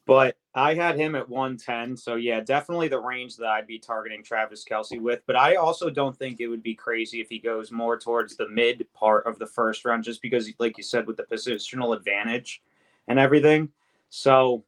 but 0.09 0.39
I 0.55 0.73
had 0.73 0.97
him 0.97 1.15
at 1.15 1.29
110. 1.29 1.95
So, 1.99 2.15
yeah, 2.15 2.41
definitely 2.41 2.89
the 2.89 2.99
range 2.99 3.37
that 3.37 3.47
I'd 3.47 3.67
be 3.67 3.79
targeting 3.79 4.25
Travis 4.25 4.65
Kelce 4.65 4.99
with. 4.99 5.21
But 5.27 5.37
I 5.37 5.57
also 5.57 5.91
don't 5.91 6.17
think 6.17 6.41
it 6.41 6.49
would 6.49 6.63
be 6.63 6.75
crazy 6.75 7.21
if 7.21 7.29
he 7.29 7.39
goes 7.39 7.71
more 7.71 7.99
towards 7.99 8.35
the 8.35 8.49
mid 8.49 8.87
part 8.95 9.27
of 9.27 9.39
the 9.39 9.47
first 9.47 9.85
round, 9.85 10.05
just 10.05 10.23
because, 10.23 10.51
like 10.59 10.79
you 10.79 10.83
said, 10.83 11.07
with 11.07 11.19
the 11.19 11.25
positional 11.25 11.95
advantage 11.95 12.63
and 13.07 13.19
everything. 13.19 13.69
So, 14.09 14.65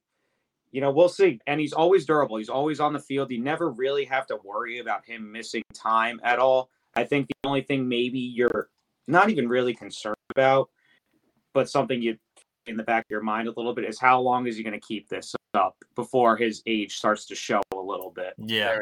you 0.72 0.82
know, 0.82 0.90
we'll 0.90 1.08
see. 1.08 1.40
And 1.46 1.58
he's 1.58 1.72
always 1.72 2.04
durable. 2.04 2.36
He's 2.36 2.50
always 2.50 2.78
on 2.78 2.92
the 2.92 3.00
field. 3.00 3.30
You 3.30 3.42
never 3.42 3.70
really 3.70 4.04
have 4.04 4.26
to 4.26 4.38
worry 4.44 4.78
about 4.78 5.06
him 5.06 5.32
missing 5.32 5.62
time 5.72 6.20
at 6.22 6.38
all. 6.38 6.68
I 6.94 7.04
think 7.04 7.28
the 7.28 7.48
only 7.48 7.62
thing 7.62 7.88
maybe 7.88 8.18
you're 8.18 8.68
not 9.08 9.30
even 9.30 9.48
really 9.48 9.72
concerned 9.74 10.16
about, 10.36 10.68
but 11.54 11.70
something 11.70 12.02
you 12.02 12.18
in 12.66 12.76
the 12.76 12.82
back 12.82 13.04
of 13.04 13.10
your 13.10 13.22
mind 13.22 13.48
a 13.48 13.52
little 13.56 13.74
bit 13.74 13.84
is 13.84 13.98
how 13.98 14.20
long 14.20 14.46
is 14.46 14.56
he 14.56 14.62
going 14.62 14.72
to 14.72 14.80
keep 14.80 15.08
this 15.08 15.34
up 15.54 15.76
before 15.96 16.36
his 16.36 16.62
age 16.66 16.96
starts 16.96 17.26
to 17.26 17.34
show 17.34 17.60
a 17.74 17.80
little 17.80 18.10
bit. 18.10 18.34
Yeah, 18.38 18.78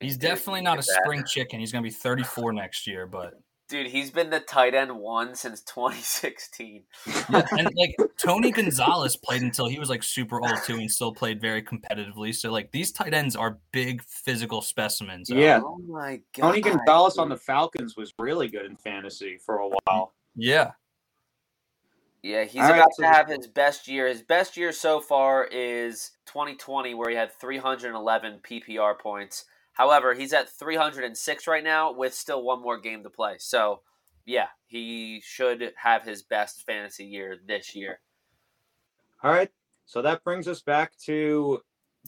he's 0.00 0.16
definitely 0.16 0.62
not 0.62 0.78
a 0.78 0.82
spring 0.82 1.24
chicken. 1.26 1.60
He's 1.60 1.72
going 1.72 1.82
to 1.82 1.88
be 1.88 1.94
34 1.94 2.52
next 2.52 2.86
year, 2.86 3.06
but 3.06 3.34
dude, 3.68 3.86
he's 3.86 4.10
been 4.10 4.30
the 4.30 4.40
tight 4.40 4.74
end 4.74 4.96
one 4.96 5.34
since 5.34 5.60
2016. 5.62 6.82
yeah, 7.06 7.46
and 7.52 7.70
like 7.76 7.94
Tony 8.18 8.50
Gonzalez 8.50 9.16
played 9.16 9.42
until 9.42 9.68
he 9.68 9.78
was 9.78 9.90
like 9.90 10.02
super 10.02 10.40
old 10.40 10.58
too, 10.64 10.76
and 10.76 10.90
still 10.90 11.12
played 11.12 11.40
very 11.40 11.62
competitively. 11.62 12.34
So 12.34 12.50
like 12.50 12.72
these 12.72 12.92
tight 12.92 13.14
ends 13.14 13.36
are 13.36 13.58
big 13.72 14.02
physical 14.02 14.62
specimens. 14.62 15.30
Yeah. 15.30 15.60
Oh 15.64 15.78
my 15.86 16.20
god. 16.36 16.48
Tony 16.48 16.60
Gonzalez 16.60 17.18
on 17.18 17.28
the 17.28 17.36
Falcons 17.36 17.96
was 17.96 18.12
really 18.18 18.48
good 18.48 18.66
in 18.66 18.76
fantasy 18.76 19.38
for 19.38 19.58
a 19.58 19.68
while. 19.68 20.14
Yeah. 20.34 20.72
Yeah, 22.22 22.44
he's 22.44 22.62
All 22.62 22.70
about 22.70 22.78
right, 22.78 22.94
so 22.94 23.02
to 23.04 23.08
have 23.08 23.28
his 23.28 23.46
best 23.46 23.86
year. 23.86 24.08
His 24.08 24.22
best 24.22 24.56
year 24.56 24.72
so 24.72 25.00
far 25.00 25.44
is 25.44 26.12
2020, 26.26 26.94
where 26.94 27.10
he 27.10 27.16
had 27.16 27.32
311 27.32 28.40
PPR 28.42 28.98
points. 28.98 29.44
However, 29.72 30.14
he's 30.14 30.32
at 30.32 30.48
306 30.48 31.46
right 31.46 31.62
now 31.62 31.92
with 31.92 32.12
still 32.12 32.42
one 32.42 32.60
more 32.60 32.78
game 32.80 33.04
to 33.04 33.10
play. 33.10 33.36
So, 33.38 33.82
yeah, 34.26 34.48
he 34.66 35.22
should 35.24 35.72
have 35.76 36.02
his 36.02 36.22
best 36.22 36.66
fantasy 36.66 37.04
year 37.04 37.36
this 37.46 37.76
year. 37.76 38.00
All 39.22 39.30
right. 39.30 39.50
So 39.86 40.02
that 40.02 40.24
brings 40.24 40.48
us 40.48 40.60
back 40.60 40.98
to 41.04 41.62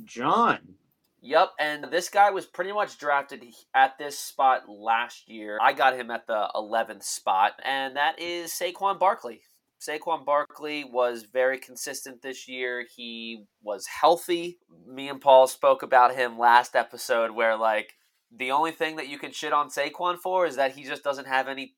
Jon. 0.05 0.75
Yep, 1.23 1.51
and 1.59 1.85
this 1.85 2.09
guy 2.09 2.31
was 2.31 2.47
pretty 2.47 2.73
much 2.73 2.99
drafted 2.99 3.45
at 3.75 3.99
this 3.99 4.19
spot 4.19 4.69
last 4.69 5.29
year. 5.29 5.59
I 5.61 5.75
got 5.75 5.95
him 5.95 6.11
at 6.11 6.27
the 6.27 6.49
11th 6.55 7.05
spot, 7.05 7.53
and 7.63 7.97
that 7.97 8.19
is 8.19 8.51
Saquon 8.51 8.99
Barkley. 8.99 9.43
Saquon 9.81 10.25
Barkley 10.25 10.85
was 10.85 11.25
very 11.33 11.59
consistent 11.59 12.21
this 12.21 12.47
year. 12.47 12.85
He 12.95 13.45
was 13.63 13.87
healthy. 13.87 14.59
Me 14.87 15.09
and 15.09 15.21
Paul 15.21 15.47
spoke 15.47 15.83
about 15.83 16.15
him 16.15 16.39
last 16.39 16.77
episode 16.77 17.31
where 17.31 17.57
like 17.57 17.95
the 18.35 18.51
only 18.51 18.73
thing 18.73 18.97
that 18.97 19.09
you 19.09 19.19
can 19.19 19.33
shit 19.33 19.53
on 19.53 19.71
Saquon 19.71 20.19
for 20.19 20.47
is 20.47 20.57
that 20.57 20.73
he 20.73 20.85
just 20.85 21.03
doesn't 21.03 21.27
have 21.27 21.49
any 21.49 21.75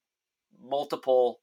multiple 0.60 1.40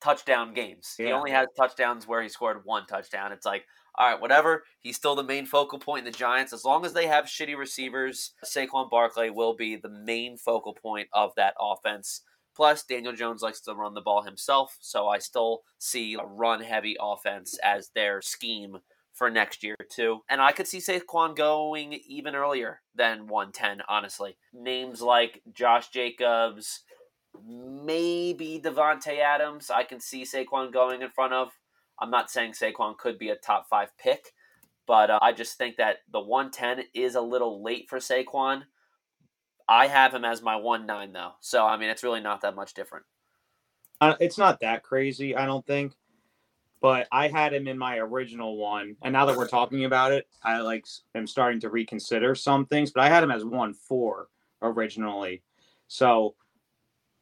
touchdown 0.00 0.54
games. 0.54 0.94
He 0.96 1.12
only 1.12 1.30
has 1.30 1.48
touchdowns 1.56 2.06
where 2.06 2.22
he 2.22 2.28
scored 2.28 2.62
one 2.64 2.86
touchdown. 2.86 3.32
It's 3.32 3.46
like, 3.46 3.64
all 3.98 4.10
right, 4.10 4.20
whatever. 4.20 4.64
He's 4.80 4.96
still 4.96 5.14
the 5.14 5.22
main 5.22 5.46
focal 5.46 5.78
point 5.78 6.06
in 6.06 6.12
the 6.12 6.18
Giants. 6.18 6.52
As 6.52 6.64
long 6.64 6.84
as 6.84 6.92
they 6.92 7.06
have 7.06 7.24
shitty 7.26 7.56
receivers, 7.56 8.32
Saquon 8.44 8.90
Barkley 8.90 9.30
will 9.30 9.54
be 9.54 9.76
the 9.76 9.88
main 9.88 10.36
focal 10.36 10.74
point 10.74 11.08
of 11.12 11.32
that 11.36 11.54
offense. 11.60 12.22
Plus, 12.56 12.82
Daniel 12.84 13.12
Jones 13.12 13.42
likes 13.42 13.60
to 13.60 13.74
run 13.74 13.92
the 13.92 14.00
ball 14.00 14.22
himself, 14.22 14.78
so 14.80 15.08
I 15.08 15.18
still 15.18 15.64
see 15.78 16.14
a 16.14 16.24
run 16.24 16.62
heavy 16.62 16.96
offense 16.98 17.58
as 17.62 17.90
their 17.94 18.22
scheme 18.22 18.78
for 19.12 19.30
next 19.30 19.62
year, 19.62 19.76
too. 19.90 20.20
And 20.30 20.40
I 20.40 20.52
could 20.52 20.66
see 20.66 20.78
Saquon 20.78 21.36
going 21.36 21.92
even 22.08 22.34
earlier 22.34 22.80
than 22.94 23.26
110, 23.26 23.82
honestly. 23.88 24.38
Names 24.54 25.02
like 25.02 25.42
Josh 25.52 25.90
Jacobs, 25.90 26.80
maybe 27.46 28.58
Davante 28.64 29.18
Adams, 29.18 29.70
I 29.70 29.84
can 29.84 30.00
see 30.00 30.22
Saquon 30.22 30.72
going 30.72 31.02
in 31.02 31.10
front 31.10 31.34
of. 31.34 31.52
I'm 32.00 32.10
not 32.10 32.30
saying 32.30 32.52
Saquon 32.52 32.96
could 32.96 33.18
be 33.18 33.28
a 33.28 33.36
top 33.36 33.68
five 33.68 33.90
pick, 33.98 34.32
but 34.86 35.10
uh, 35.10 35.18
I 35.20 35.32
just 35.32 35.58
think 35.58 35.76
that 35.76 35.98
the 36.10 36.20
110 36.20 36.86
is 36.94 37.16
a 37.16 37.20
little 37.20 37.62
late 37.62 37.88
for 37.90 37.98
Saquon. 37.98 38.62
I 39.68 39.88
have 39.88 40.14
him 40.14 40.24
as 40.24 40.42
my 40.42 40.56
1 40.56 40.86
9, 40.86 41.12
though. 41.12 41.32
So, 41.40 41.66
I 41.66 41.76
mean, 41.76 41.90
it's 41.90 42.02
really 42.02 42.20
not 42.20 42.42
that 42.42 42.54
much 42.54 42.74
different. 42.74 43.04
Uh, 44.00 44.14
it's 44.20 44.38
not 44.38 44.60
that 44.60 44.82
crazy, 44.82 45.34
I 45.34 45.46
don't 45.46 45.66
think. 45.66 45.92
But 46.80 47.08
I 47.10 47.28
had 47.28 47.54
him 47.54 47.66
in 47.66 47.78
my 47.78 47.96
original 47.98 48.58
one, 48.58 48.96
and 49.02 49.12
now 49.12 49.24
that 49.26 49.36
we're 49.36 49.48
talking 49.48 49.86
about 49.86 50.12
it, 50.12 50.28
I 50.42 50.60
like 50.60 50.86
am 51.14 51.26
starting 51.26 51.58
to 51.60 51.70
reconsider 51.70 52.34
some 52.34 52.66
things. 52.66 52.92
But 52.92 53.02
I 53.02 53.08
had 53.08 53.22
him 53.22 53.30
as 53.30 53.44
one 53.44 53.72
four 53.72 54.28
originally, 54.60 55.42
so 55.88 56.34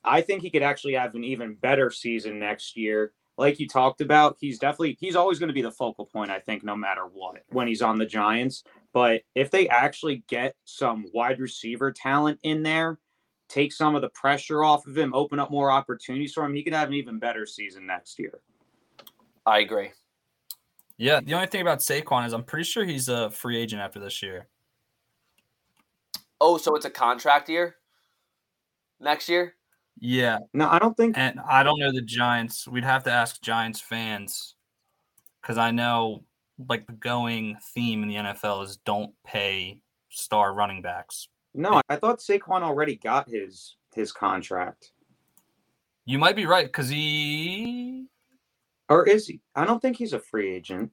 I 0.03 0.21
think 0.23 0.43
he 0.43 0.51
could 0.51 0.63
actually 0.63 0.95
have 0.95 1.15
an 1.15 1.23
even 1.23 1.55
better 1.55 1.91
season 1.91 2.41
next 2.41 2.77
year. 2.77 3.13
Like 3.39 3.61
you 3.61 3.69
talked 3.69 4.01
about, 4.01 4.37
he's 4.41 4.59
definitely 4.59 4.97
he's 5.01 5.17
always 5.17 5.39
going 5.39 5.49
to 5.49 5.55
be 5.55 5.63
the 5.63 5.71
focal 5.71 6.05
point. 6.05 6.33
I 6.33 6.41
think 6.41 6.65
no 6.65 6.75
matter 6.75 7.03
what 7.03 7.43
when 7.51 7.69
he's 7.69 7.81
on 7.81 7.97
the 7.97 8.07
Giants. 8.07 8.65
But 8.95 9.23
if 9.35 9.51
they 9.51 9.69
actually 9.69 10.25
get 10.29 10.55
some 10.65 11.07
wide 11.13 11.41
receiver 11.41 11.93
talent 11.93 12.39
in 12.45 12.63
there, 12.63 13.01
take 13.49 13.73
some 13.73 13.97
of 13.97 14.03
the 14.03 14.09
pressure 14.11 14.63
off 14.63 14.87
of 14.87 14.97
him, 14.97 15.13
open 15.13 15.41
up 15.41 15.51
more 15.51 15.71
opportunities 15.71 16.33
for 16.33 16.45
him, 16.45 16.55
he 16.55 16.63
could 16.63 16.73
have 16.73 16.89
an 16.89 16.95
even 16.95 17.19
better 17.19 17.45
season 17.45 17.87
next 17.87 18.19
year. 18.21 18.41
I 19.45 19.59
agree. 19.59 19.91
Yeah, 20.97 21.21
the 21.21 21.35
only 21.35 21.49
thing 21.49 21.61
about 21.61 21.81
Saquon 21.81 22.25
is 22.25 22.33
I'm 22.33 22.45
pretty 22.45 22.65
sure 22.65 22.85
he's 22.85 23.09
a 23.09 23.31
free 23.31 23.59
agent 23.59 23.83
after 23.83 23.99
this 23.99 24.23
year. 24.23 24.47
Oh, 26.41 26.57
so 26.57 26.77
it's 26.77 26.87
a 26.87 26.91
contract 26.91 27.49
year 27.49 27.77
next 29.01 29.29
year? 29.29 29.55
Yeah, 29.99 30.39
No, 30.53 30.69
I 30.69 30.79
don't 30.79 30.97
think 30.97 31.17
and 31.19 31.41
I 31.49 31.63
don't 31.63 31.79
know 31.79 31.93
the 31.93 32.03
Giants. 32.03 32.69
We'd 32.69 32.85
have 32.85 33.05
to 33.05 33.11
ask 33.11 33.41
Giants 33.43 33.81
fans 33.81 34.55
because 35.41 35.59
I 35.59 35.71
know 35.71 36.25
like 36.69 36.87
the 36.87 36.93
going 36.93 37.57
theme 37.75 38.03
in 38.03 38.09
the 38.09 38.17
NFL 38.17 38.65
is 38.65 38.77
don't 38.79 39.13
pay 39.27 39.81
star 40.09 40.55
running 40.55 40.83
backs. 40.83 41.29
no, 41.55 41.81
I 41.89 41.97
thought 41.97 42.21
Saquon 42.21 42.63
already 42.63 42.97
got 42.97 43.29
his 43.29 43.77
his 43.95 44.13
contract. 44.13 44.93
You 46.05 46.19
might 46.19 46.37
be 46.37 46.47
right 46.47 46.67
because 46.67 46.89
he 46.89 48.07
Or 48.89 49.09
is 49.09 49.27
he? 49.27 49.41
I 49.55 49.65
don't 49.65 49.81
think 49.81 49.97
he's 49.97 50.13
a 50.13 50.19
free 50.19 50.55
agent. 50.55 50.91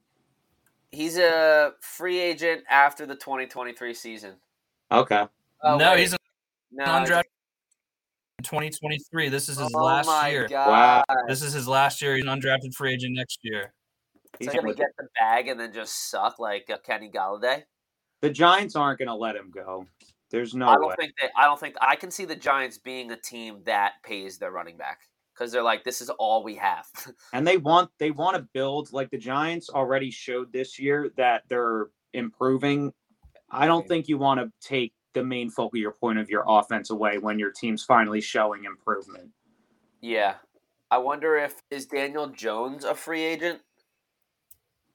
He's 0.90 1.18
a 1.18 1.72
free 1.80 2.18
agent 2.18 2.64
after 2.68 3.06
the 3.06 3.14
2023 3.14 3.94
season. 3.94 4.34
Okay. 4.90 5.26
Oh, 5.62 5.76
no, 5.78 5.92
wait. 5.92 6.00
he's 6.00 6.16
no, 6.70 6.84
undrafted 6.84 7.22
in 8.38 8.44
2023. 8.44 9.28
This 9.28 9.48
is 9.48 9.58
his 9.58 9.70
oh 9.74 9.84
last 9.84 10.06
my 10.06 10.28
year. 10.28 10.48
God. 10.48 11.04
This 11.28 11.42
is 11.42 11.52
his 11.52 11.68
last 11.68 12.02
year. 12.02 12.16
He's 12.16 12.24
an 12.24 12.30
undrafted 12.30 12.74
free 12.74 12.94
agent 12.94 13.14
next 13.14 13.40
year. 13.42 13.72
He's 14.38 14.46
He's 14.48 14.54
going 14.54 14.64
to 14.64 14.68
with- 14.68 14.76
get 14.78 14.88
the 14.98 15.08
bag 15.18 15.48
and 15.48 15.58
then 15.60 15.72
just 15.72 16.10
suck 16.10 16.38
like 16.38 16.68
uh, 16.70 16.78
Kenny 16.84 17.10
Golladay. 17.10 17.62
the 18.20 18.30
Giants 18.30 18.76
aren't 18.76 18.98
going 18.98 19.08
to 19.08 19.14
let 19.14 19.36
him 19.36 19.50
go. 19.54 19.86
There's 20.30 20.54
no 20.54 20.66
I 20.68 20.74
don't 20.76 20.88
way. 20.88 20.94
think 20.98 21.12
that. 21.20 21.30
I 21.36 21.44
don't 21.44 21.60
think 21.60 21.74
I 21.82 21.94
can 21.96 22.10
see 22.10 22.24
the 22.24 22.34
Giants 22.36 22.78
being 22.78 23.10
a 23.12 23.16
team 23.16 23.60
that 23.64 23.94
pays 24.02 24.38
their 24.38 24.50
running 24.50 24.78
back 24.78 25.00
because 25.34 25.52
they're 25.52 25.62
like, 25.62 25.84
this 25.84 26.00
is 26.00 26.08
all 26.08 26.42
we 26.42 26.54
have. 26.54 26.86
and 27.34 27.46
they 27.46 27.58
want 27.58 27.90
they 27.98 28.10
want 28.10 28.36
to 28.36 28.48
build 28.54 28.92
like 28.94 29.10
the 29.10 29.18
Giants 29.18 29.68
already 29.68 30.10
showed 30.10 30.50
this 30.50 30.78
year 30.78 31.10
that 31.18 31.42
they're 31.48 31.88
improving. 32.14 32.92
I 33.50 33.66
don't 33.66 33.86
think 33.86 34.08
you 34.08 34.16
want 34.16 34.40
to 34.40 34.50
take 34.66 34.94
the 35.12 35.22
main 35.22 35.50
focal 35.50 35.78
your 35.78 35.92
point 35.92 36.18
of 36.18 36.30
your 36.30 36.44
offense 36.48 36.88
away 36.88 37.18
when 37.18 37.38
your 37.38 37.50
team's 37.50 37.84
finally 37.84 38.22
showing 38.22 38.64
improvement. 38.64 39.28
yeah, 40.00 40.36
I 40.90 40.96
wonder 40.96 41.36
if 41.36 41.56
is 41.70 41.84
Daniel 41.84 42.28
Jones 42.28 42.84
a 42.86 42.94
free 42.94 43.22
agent. 43.22 43.60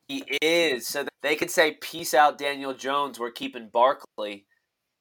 He 0.08 0.24
is, 0.42 0.88
so 0.88 1.04
that 1.04 1.14
they 1.22 1.36
could 1.36 1.52
say, 1.52 1.74
"Peace 1.82 2.14
out, 2.14 2.38
Daniel 2.38 2.74
Jones. 2.74 3.20
We're 3.20 3.32
keeping 3.32 3.68
Barkley." 3.70 4.46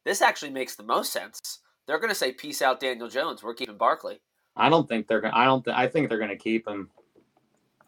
This 0.05 0.23
actually 0.23 0.51
makes 0.51 0.77
the 0.77 0.83
most 0.83 1.13
sense. 1.13 1.61
They're 1.87 1.99
going 1.99 2.11
to 2.11 2.15
say, 2.15 2.33
"Peace 2.33 2.61
out, 2.63 2.81
Daniel 2.81 3.09
Jones. 3.09 3.43
We're 3.43 3.55
keeping 3.55 3.77
Barkley." 3.77 4.21
I 4.57 4.69
don't 4.69 4.89
think 4.89 5.07
they're 5.07 5.21
gonna. 5.21 5.37
I 5.37 5.45
don't. 5.45 5.65
Th- 5.65 5.77
I 5.77 5.87
think 5.87 6.09
they're 6.09 6.19
gonna 6.19 6.37
keep 6.37 6.67
him. 6.67 6.91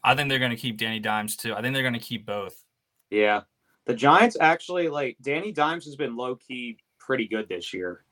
I 0.05 0.15
think 0.15 0.29
they're 0.29 0.39
going 0.39 0.53
to 0.53 0.57
keep 0.57 0.79
Danny 0.79 1.01
Dimes 1.01 1.37
too. 1.37 1.55
I 1.55 1.61
think 1.61 1.75
they're 1.75 1.83
going 1.83 1.95
to 1.95 2.01
keep 2.01 2.25
both. 2.25 2.65
Yeah, 3.11 3.43
the 3.87 3.95
Giants 3.95 4.37
actually 4.41 4.89
like 4.89 5.17
Danny 5.23 5.51
Dimes 5.51 5.85
has 5.87 5.97
been 5.97 6.17
low 6.17 6.37
key 6.37 6.79
pretty 6.99 7.27
good 7.27 7.49
this 7.49 7.73
year. 7.73 8.05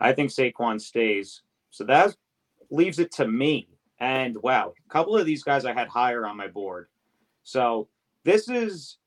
I 0.00 0.12
think 0.12 0.30
Saquon 0.30 0.80
stays, 0.80 1.42
so 1.70 1.84
that 1.84 2.16
leaves 2.70 2.98
it 2.98 3.12
to 3.12 3.28
me. 3.28 3.68
And 4.00 4.36
wow, 4.42 4.72
a 4.84 4.92
couple 4.92 5.16
of 5.16 5.26
these 5.26 5.42
guys 5.42 5.64
I 5.64 5.74
had 5.74 5.88
higher 5.88 6.26
on 6.26 6.36
my 6.36 6.48
board. 6.48 6.88
So 7.44 7.88
this 8.24 8.48
is 8.48 8.98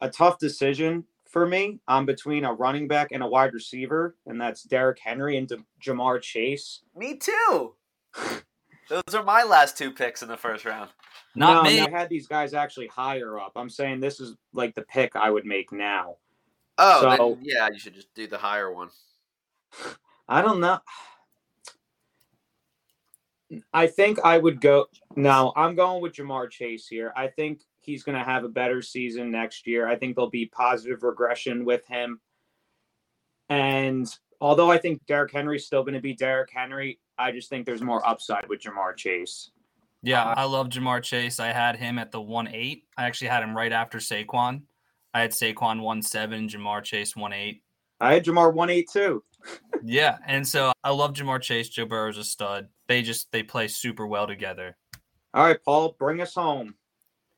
a 0.00 0.08
tough 0.10 0.38
decision 0.38 1.04
for 1.28 1.46
me. 1.46 1.80
I'm 1.88 2.06
between 2.06 2.44
a 2.44 2.52
running 2.52 2.88
back 2.88 3.08
and 3.12 3.22
a 3.22 3.26
wide 3.26 3.54
receiver, 3.54 4.16
and 4.26 4.40
that's 4.40 4.62
Derrick 4.62 4.98
Henry 5.02 5.36
and 5.36 5.48
De- 5.48 5.64
Ja'Marr 5.82 6.20
Chase. 6.20 6.82
Me 6.96 7.16
too. 7.16 7.74
Those 8.88 9.14
are 9.14 9.22
my 9.22 9.42
last 9.42 9.78
two 9.78 9.90
picks 9.90 10.22
in 10.22 10.28
the 10.28 10.36
first 10.36 10.64
round. 10.64 10.90
Not 11.34 11.64
no, 11.64 11.70
me. 11.70 11.80
I 11.80 11.88
had 11.88 12.10
these 12.10 12.26
guys 12.26 12.52
actually 12.52 12.88
higher 12.88 13.38
up. 13.38 13.52
I'm 13.56 13.70
saying 13.70 14.00
this 14.00 14.20
is 14.20 14.36
like 14.52 14.74
the 14.74 14.82
pick 14.82 15.16
I 15.16 15.30
would 15.30 15.46
make 15.46 15.72
now. 15.72 16.16
Oh, 16.78 17.00
So- 17.00 17.34
then, 17.34 17.44
yeah, 17.44 17.68
you 17.72 17.78
should 17.78 17.94
just 17.94 18.12
do 18.14 18.26
the 18.26 18.38
higher 18.38 18.72
one. 18.72 18.90
I 20.28 20.42
don't 20.42 20.60
know. 20.60 20.78
I 23.72 23.86
think 23.86 24.18
I 24.24 24.38
would 24.38 24.60
go. 24.60 24.86
No, 25.16 25.52
I'm 25.56 25.74
going 25.74 26.02
with 26.02 26.14
Ja'Marr 26.14 26.50
Chase 26.50 26.86
here. 26.86 27.12
I 27.16 27.28
think 27.28 27.62
he's 27.80 28.02
going 28.02 28.18
to 28.18 28.24
have 28.24 28.44
a 28.44 28.48
better 28.48 28.80
season 28.80 29.30
next 29.30 29.66
year. 29.66 29.86
I 29.86 29.96
think 29.96 30.16
there'll 30.16 30.30
be 30.30 30.46
positive 30.46 31.02
regression 31.02 31.64
with 31.64 31.86
him. 31.86 32.20
And 33.48 34.08
although 34.40 34.70
I 34.70 34.78
think 34.78 35.04
Derrick 35.06 35.32
Henry's 35.32 35.66
still 35.66 35.82
going 35.82 35.94
to 35.94 36.00
be 36.00 36.14
Derrick 36.14 36.50
Henry, 36.52 36.98
I 37.18 37.32
just 37.32 37.50
think 37.50 37.66
there's 37.66 37.82
more 37.82 38.06
upside 38.06 38.48
with 38.48 38.60
Ja'Marr 38.60 38.96
Chase. 38.96 39.50
Yeah, 40.02 40.24
I 40.24 40.44
love 40.44 40.68
Ja'Marr 40.68 41.02
Chase. 41.02 41.38
I 41.38 41.48
had 41.48 41.76
him 41.76 41.98
at 41.98 42.10
the 42.10 42.20
one 42.20 42.48
eight. 42.48 42.84
I 42.96 43.04
actually 43.04 43.28
had 43.28 43.42
him 43.42 43.56
right 43.56 43.72
after 43.72 43.98
Saquon. 43.98 44.62
I 45.14 45.20
had 45.20 45.30
Saquon 45.30 45.80
one 45.80 46.02
seven, 46.02 46.48
Ja'Marr 46.48 46.82
Chase 46.82 47.14
one 47.14 47.32
eight. 47.32 47.62
I 48.00 48.14
had 48.14 48.24
Ja'Marr 48.24 48.52
182. 48.52 49.22
Yeah, 49.84 50.18
and 50.28 50.46
so 50.46 50.72
I 50.84 50.90
love 50.90 51.14
Ja'Marr 51.14 51.40
Chase. 51.40 51.68
Joe 51.68 51.86
Burrow's 51.86 52.16
a 52.16 52.22
stud. 52.22 52.68
They 52.92 53.00
just 53.00 53.32
they 53.32 53.42
play 53.42 53.68
super 53.68 54.06
well 54.06 54.26
together. 54.26 54.76
All 55.32 55.44
right, 55.46 55.56
Paul, 55.64 55.96
bring 55.98 56.20
us 56.20 56.34
home. 56.34 56.74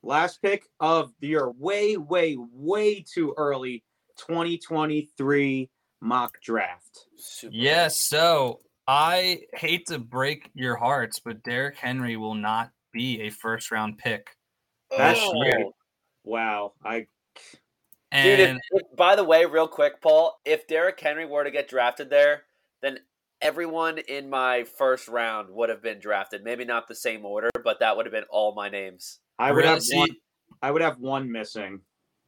Last 0.03 0.41
pick 0.41 0.67
of 0.81 1.13
your 1.21 1.51
way, 1.51 1.95
way, 1.95 2.35
way 2.51 3.05
too 3.09 3.33
early 3.37 3.81
2023 4.17 5.69
mock 6.01 6.41
draft. 6.41 7.05
Super 7.15 7.55
Yes, 7.55 8.01
so 8.03 8.59
I 8.85 9.43
hate 9.53 9.85
to 9.87 9.97
break 9.97 10.51
your 10.55 10.75
hearts, 10.75 11.21
but 11.23 11.41
Derrick 11.43 11.77
Henry 11.77 12.17
will 12.17 12.35
not 12.35 12.71
be 12.91 13.21
a 13.21 13.29
first 13.29 13.71
round 13.71 13.97
pick. 13.97 14.27
That's 14.97 15.21
Oh. 15.21 15.39
weird. 15.39 15.67
Wow. 16.25 16.73
I 16.83 17.07
Dude, 18.11 18.39
if, 18.41 18.57
if- 18.71 18.95
by 18.97 19.15
the 19.15 19.23
way, 19.23 19.45
real 19.45 19.69
quick, 19.69 20.01
Paul, 20.01 20.37
if 20.43 20.67
Derrick 20.67 20.99
Henry 20.99 21.25
were 21.25 21.45
to 21.45 21.51
get 21.51 21.69
drafted 21.69 22.09
there, 22.09 22.43
then 22.81 22.99
everyone 23.45 23.99
in 23.99 24.29
my 24.29 24.63
first 24.63 25.07
round 25.07 25.49
would 25.49 25.69
have 25.69 25.81
been 25.81 25.99
drafted. 25.99 26.43
Maybe 26.43 26.65
not 26.65 26.87
the 26.87 26.95
same 26.95 27.25
order, 27.25 27.49
but 27.63 27.79
that 27.79 27.95
would 27.95 28.05
have 28.05 28.13
been 28.13 28.25
all 28.29 28.53
my 28.55 28.69
names. 28.69 29.19
I 29.37 29.51
would 29.51 29.57
really 29.63 29.69
have 29.69 29.83
one 29.93 30.09
I 30.61 30.71
would 30.71 30.81
have 30.81 30.99
one 30.99 31.31
missing. 31.31 31.81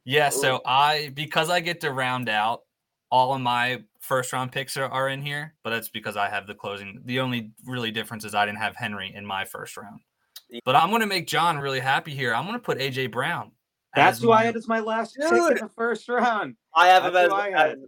yeah, 0.04 0.28
so 0.28 0.60
I 0.64 1.10
because 1.14 1.50
I 1.50 1.60
get 1.60 1.80
to 1.80 1.92
round 1.92 2.28
out 2.28 2.62
all 3.10 3.34
of 3.34 3.40
my 3.40 3.82
first 4.00 4.32
round 4.32 4.52
picks 4.52 4.76
are, 4.76 4.84
are 4.84 5.08
in 5.08 5.22
here, 5.22 5.54
but 5.64 5.70
that's 5.70 5.88
because 5.88 6.16
I 6.16 6.28
have 6.28 6.46
the 6.46 6.54
closing. 6.54 7.00
The 7.04 7.20
only 7.20 7.50
really 7.64 7.90
difference 7.90 8.24
is 8.24 8.34
I 8.34 8.44
didn't 8.46 8.58
have 8.58 8.76
Henry 8.76 9.12
in 9.14 9.24
my 9.26 9.44
first 9.44 9.76
round. 9.76 10.00
But 10.64 10.76
I'm 10.76 10.90
going 10.90 11.00
to 11.00 11.06
make 11.06 11.26
Jon 11.26 11.58
really 11.58 11.80
happy 11.80 12.14
here. 12.14 12.34
I'm 12.34 12.44
going 12.44 12.54
to 12.54 12.62
put 12.62 12.78
AJ 12.78 13.10
Brown. 13.10 13.52
That's 13.94 14.18
as 14.18 14.22
who 14.22 14.30
I 14.32 14.36
my- 14.36 14.44
had 14.44 14.56
as 14.56 14.68
my 14.68 14.80
last 14.80 15.16
pick 15.16 15.30
in 15.32 15.38
the 15.56 15.70
first 15.74 16.08
round. 16.08 16.56
I 16.74 16.88
have 16.88 17.04
him 17.04 17.16
as, 17.16 17.30
I 17.30 17.50
had. 17.50 17.70
as- 17.72 17.78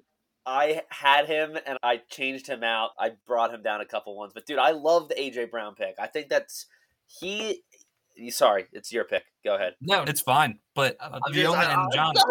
I 0.51 0.83
had 0.89 1.27
him 1.27 1.57
and 1.65 1.79
I 1.81 1.99
changed 2.11 2.49
him 2.49 2.65
out. 2.65 2.91
I 2.99 3.13
brought 3.25 3.55
him 3.55 3.63
down 3.63 3.81
a 3.81 3.87
couple 3.87 4.17
ones, 4.17 4.33
but 4.35 4.47
dude, 4.47 4.59
I 4.59 4.73
love 4.73 5.09
the 5.09 5.15
AJ 5.15 5.49
Brown 5.51 5.77
pick. 5.77 5.95
I 5.97 6.09
think 6.09 6.29
that's 6.29 6.67
he. 7.07 7.63
Sorry, 8.31 8.67
it's 8.73 8.93
your 8.93 9.05
pick. 9.05 9.23
Go 9.45 9.55
ahead. 9.55 9.75
No, 9.81 10.03
it's 10.03 10.21
fine. 10.21 10.59
But 10.75 10.97
uh, 10.99 11.21
I'm 11.25 11.33
just 11.33 11.47
only 11.47 11.65
and 11.65 11.81
"Oh, 11.81 11.87
Jon, 11.95 12.15
go 12.15 12.23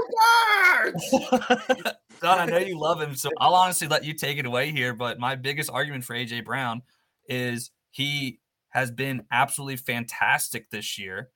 Jon, 2.22 2.40
I 2.40 2.46
know 2.46 2.58
you 2.58 2.78
love 2.78 3.02
him, 3.02 3.16
so 3.16 3.30
I'll 3.40 3.56
honestly 3.56 3.88
let 3.88 4.04
you 4.04 4.14
take 4.14 4.38
it 4.38 4.46
away 4.46 4.72
here. 4.72 4.94
But 4.94 5.18
my 5.18 5.36
biggest 5.36 5.70
argument 5.72 6.04
for 6.04 6.14
AJ 6.14 6.44
Brown 6.44 6.82
is 7.30 7.72
he 7.90 8.42
has 8.70 8.92
been 8.92 9.24
absolutely 9.32 9.78
fantastic 9.78 10.72
this 10.72 11.00
year, 11.00 11.30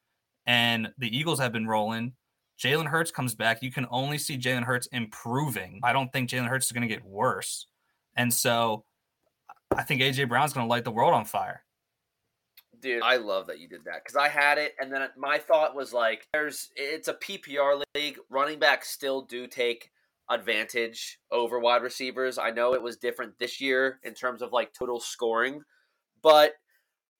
and 0.45 0.91
the 0.97 1.17
Eagles 1.17 1.39
have 1.39 1.53
been 1.53 1.65
rolling. 1.65 2.11
Jalen 2.59 2.87
Hurts 2.87 3.11
comes 3.11 3.35
back. 3.35 3.61
You 3.61 3.71
can 3.71 3.87
only 3.89 4.17
see 4.17 4.37
Jalen 4.37 4.63
Hurts 4.63 4.87
improving. 4.87 5.79
I 5.83 5.93
don't 5.93 6.11
think 6.11 6.29
Jalen 6.29 6.47
Hurts 6.47 6.67
is 6.67 6.71
going 6.71 6.87
to 6.87 6.93
get 6.93 7.05
worse, 7.05 7.67
and 8.15 8.33
so 8.33 8.85
I 9.75 9.83
think 9.83 10.01
AJ 10.01 10.29
Brown's 10.29 10.53
going 10.53 10.65
to 10.65 10.69
light 10.69 10.83
the 10.83 10.91
world 10.91 11.13
on 11.13 11.25
fire. 11.25 11.63
Dude, 12.79 13.01
I 13.01 13.15
love 13.15 13.47
that 13.47 13.59
you 13.59 13.67
did 13.67 13.85
that 13.85 14.03
because 14.03 14.17
I 14.17 14.27
had 14.27 14.57
it, 14.57 14.73
and 14.79 14.91
then 14.91 15.07
my 15.17 15.37
thought 15.37 15.75
was 15.75 15.93
like, 15.93 16.27
"There's 16.33 16.69
it's 16.75 17.07
a 17.07 17.13
PPR 17.13 17.81
league. 17.95 18.19
Running 18.29 18.59
backs 18.59 18.89
still 18.89 19.21
do 19.21 19.47
take 19.47 19.89
advantage 20.29 21.19
over 21.31 21.59
wide 21.59 21.81
receivers. 21.81 22.37
I 22.37 22.51
know 22.51 22.73
it 22.73 22.81
was 22.81 22.97
different 22.97 23.37
this 23.39 23.59
year 23.59 23.99
in 24.03 24.13
terms 24.13 24.41
of 24.41 24.51
like 24.51 24.73
total 24.73 24.99
scoring, 24.99 25.61
but 26.21 26.53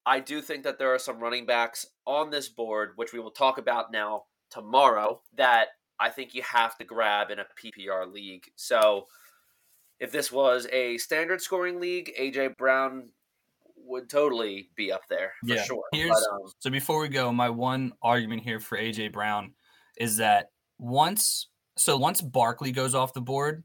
I 0.06 0.20
do 0.20 0.40
think 0.40 0.64
that 0.64 0.78
there 0.78 0.92
are 0.92 0.98
some 0.98 1.18
running 1.18 1.46
backs 1.46 1.86
on 2.06 2.30
this 2.30 2.48
board, 2.48 2.92
which 2.96 3.12
we 3.12 3.20
will 3.20 3.30
talk 3.30 3.58
about 3.58 3.90
now 3.90 4.24
tomorrow, 4.54 5.20
that 5.34 5.68
I 5.98 6.10
think 6.10 6.34
you 6.34 6.42
have 6.42 6.76
to 6.78 6.84
grab 6.84 7.30
in 7.30 7.38
a 7.40 7.46
PPR 7.56 8.12
league. 8.12 8.44
So 8.56 9.06
if 10.00 10.12
this 10.12 10.30
was 10.32 10.66
a 10.72 10.98
standard 10.98 11.40
scoring 11.40 11.80
league, 11.80 12.12
AJ 12.18 12.56
Brown 12.56 13.10
would 13.76 14.08
totally 14.08 14.70
be 14.76 14.90
up 14.90 15.02
there 15.08 15.32
for 15.46 15.54
Yeah. 15.54 15.62
sure. 15.64 15.84
But, 15.92 16.00
um, 16.32 16.52
So 16.58 16.70
before 16.70 17.00
we 17.00 17.08
go, 17.08 17.32
my 17.32 17.50
one 17.50 17.92
argument 18.02 18.42
here 18.42 18.60
for 18.60 18.78
AJ 18.78 19.08
Brown 19.08 19.54
is 19.98 20.16
that 20.16 20.50
once 20.78 21.48
so 21.76 21.96
once 21.96 22.20
Barkley 22.20 22.70
goes 22.70 22.94
off 22.94 23.12
the 23.12 23.20
board, 23.20 23.64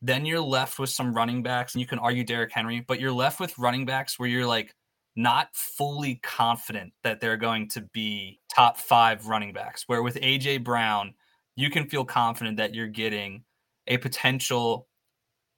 then 0.00 0.24
you're 0.24 0.40
left 0.40 0.78
with 0.78 0.88
some 0.88 1.12
running 1.14 1.42
backs, 1.42 1.74
and 1.74 1.80
you 1.80 1.86
can 1.86 1.98
argue 1.98 2.24
Derrick 2.24 2.50
Henry, 2.50 2.80
but 2.80 2.98
you're 2.98 3.12
left 3.12 3.38
with 3.40 3.56
running 3.58 3.84
backs 3.84 4.18
where 4.18 4.28
you're 4.28 4.46
like 4.46 4.74
not 5.16 5.48
fully 5.52 6.16
confident 6.22 6.92
that 7.02 7.20
they're 7.20 7.36
going 7.36 7.68
to 7.68 7.82
be 7.92 8.40
top 8.54 8.78
five 8.78 9.26
running 9.26 9.52
backs. 9.52 9.84
Where 9.86 10.02
with 10.02 10.16
AJ 10.16 10.64
Brown, 10.64 11.14
you 11.56 11.70
can 11.70 11.88
feel 11.88 12.04
confident 12.04 12.56
that 12.56 12.74
you're 12.74 12.86
getting 12.86 13.44
a 13.86 13.98
potential 13.98 14.88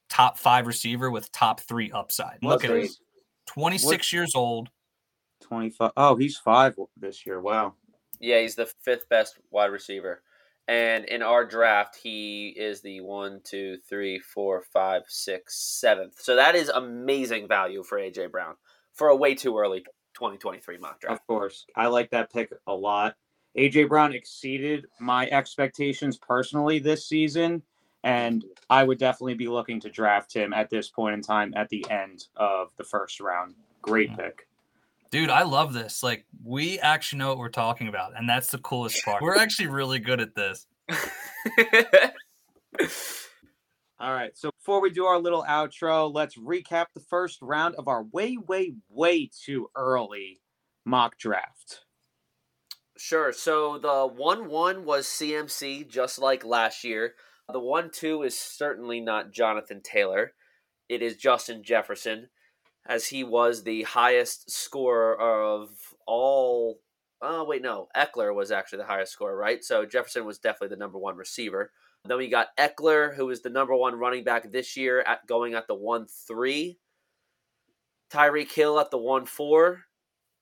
top 0.08 0.38
five 0.38 0.66
receiver 0.66 1.10
with 1.10 1.30
top 1.32 1.60
three 1.60 1.90
upside. 1.92 2.38
What's 2.40 2.62
Look 2.62 2.64
at 2.64 2.70
him, 2.70 2.82
his 2.82 3.00
26 3.46 4.12
years 4.12 4.34
old. 4.34 4.70
25? 5.42 5.92
Oh, 5.96 6.16
he's 6.16 6.36
five 6.36 6.74
this 6.96 7.26
year. 7.26 7.40
Wow. 7.40 7.74
yeah, 8.20 8.40
he's 8.40 8.54
the 8.54 8.66
fifth 8.82 9.08
best 9.08 9.38
wide 9.50 9.66
receiver. 9.70 10.22
And 10.66 11.04
in 11.04 11.22
our 11.22 11.44
draft, 11.44 11.96
he 12.02 12.54
is 12.56 12.80
the 12.80 13.02
one, 13.02 13.40
two, 13.44 13.76
three, 13.86 14.18
four, 14.18 14.62
five, 14.72 15.02
six, 15.08 15.56
seventh. 15.58 16.18
So 16.18 16.36
that 16.36 16.54
is 16.54 16.70
amazing 16.70 17.48
value 17.48 17.82
for 17.82 17.98
AJ 17.98 18.30
Brown 18.30 18.54
for 18.94 19.08
a 19.08 19.16
way 19.16 19.34
too 19.34 19.58
early 19.58 19.80
2023 20.14 20.78
mock 20.78 21.00
draft. 21.00 21.20
Of 21.20 21.26
course. 21.26 21.66
I 21.76 21.88
like 21.88 22.10
that 22.10 22.32
pick 22.32 22.52
a 22.66 22.74
lot. 22.74 23.16
AJ 23.56 23.88
Brown 23.88 24.12
exceeded 24.12 24.86
my 24.98 25.28
expectations 25.28 26.16
personally 26.16 26.80
this 26.80 27.06
season, 27.06 27.62
and 28.02 28.44
I 28.68 28.82
would 28.82 28.98
definitely 28.98 29.34
be 29.34 29.48
looking 29.48 29.78
to 29.80 29.90
draft 29.90 30.34
him 30.34 30.52
at 30.52 30.70
this 30.70 30.88
point 30.88 31.14
in 31.14 31.22
time 31.22 31.54
at 31.56 31.68
the 31.68 31.86
end 31.88 32.26
of 32.36 32.70
the 32.76 32.84
first 32.84 33.20
round. 33.20 33.54
Great 33.80 34.16
pick. 34.16 34.48
Dude, 35.10 35.30
I 35.30 35.44
love 35.44 35.72
this. 35.72 36.02
Like, 36.02 36.24
we 36.42 36.80
actually 36.80 37.20
know 37.20 37.28
what 37.28 37.38
we're 37.38 37.48
talking 37.48 37.86
about, 37.86 38.16
and 38.16 38.28
that's 38.28 38.50
the 38.50 38.58
coolest 38.58 39.04
part. 39.04 39.22
We're 39.22 39.36
actually 39.36 39.68
really 39.68 40.00
good 40.00 40.20
at 40.20 40.34
this. 40.34 40.66
All 44.00 44.12
right. 44.12 44.36
So 44.36 44.50
before 44.58 44.82
we 44.82 44.90
do 44.90 45.04
our 45.04 45.18
little 45.18 45.44
outro, 45.48 46.12
let's 46.12 46.36
recap 46.36 46.86
the 46.94 47.04
first 47.08 47.40
round 47.40 47.76
of 47.76 47.86
our 47.86 48.02
way, 48.02 48.36
way, 48.36 48.74
way 48.88 49.30
too 49.44 49.68
early 49.76 50.40
mock 50.84 51.16
draft. 51.18 51.84
Sure. 52.96 53.32
So 53.32 53.78
the 53.78 54.06
1 54.06 54.48
1 54.48 54.84
was 54.84 55.06
CMC, 55.06 55.88
just 55.88 56.18
like 56.18 56.44
last 56.44 56.84
year. 56.84 57.14
The 57.52 57.60
1 57.60 57.90
2 57.92 58.22
is 58.22 58.38
certainly 58.38 59.00
not 59.00 59.32
Jonathan 59.32 59.80
Taylor. 59.82 60.32
It 60.88 61.02
is 61.02 61.16
Justin 61.16 61.62
Jefferson, 61.62 62.28
as 62.86 63.06
he 63.06 63.24
was 63.24 63.62
the 63.62 63.82
highest 63.82 64.50
scorer 64.50 65.18
of 65.18 65.70
all. 66.06 66.80
Oh, 67.22 67.44
wait, 67.44 67.62
no. 67.62 67.88
Ekeler 67.96 68.34
was 68.34 68.50
actually 68.50 68.78
the 68.78 68.86
highest 68.86 69.12
scorer, 69.12 69.36
right? 69.36 69.64
So 69.64 69.86
Jefferson 69.86 70.24
was 70.24 70.38
definitely 70.38 70.74
the 70.74 70.80
number 70.80 70.98
one 70.98 71.16
receiver. 71.16 71.72
Then 72.06 72.18
we 72.18 72.28
got 72.28 72.56
Ekeler, 72.58 73.14
who 73.14 73.30
is 73.30 73.40
the 73.40 73.50
number 73.50 73.74
one 73.74 73.98
running 73.98 74.24
back 74.24 74.50
this 74.50 74.76
year, 74.76 75.00
at 75.00 75.26
going 75.26 75.54
at 75.54 75.66
the 75.66 75.74
1 75.74 76.06
3. 76.06 76.78
Tyreek 78.10 78.52
Hill 78.52 78.78
at 78.78 78.90
the 78.90 78.98
1 78.98 79.26
4. 79.26 79.84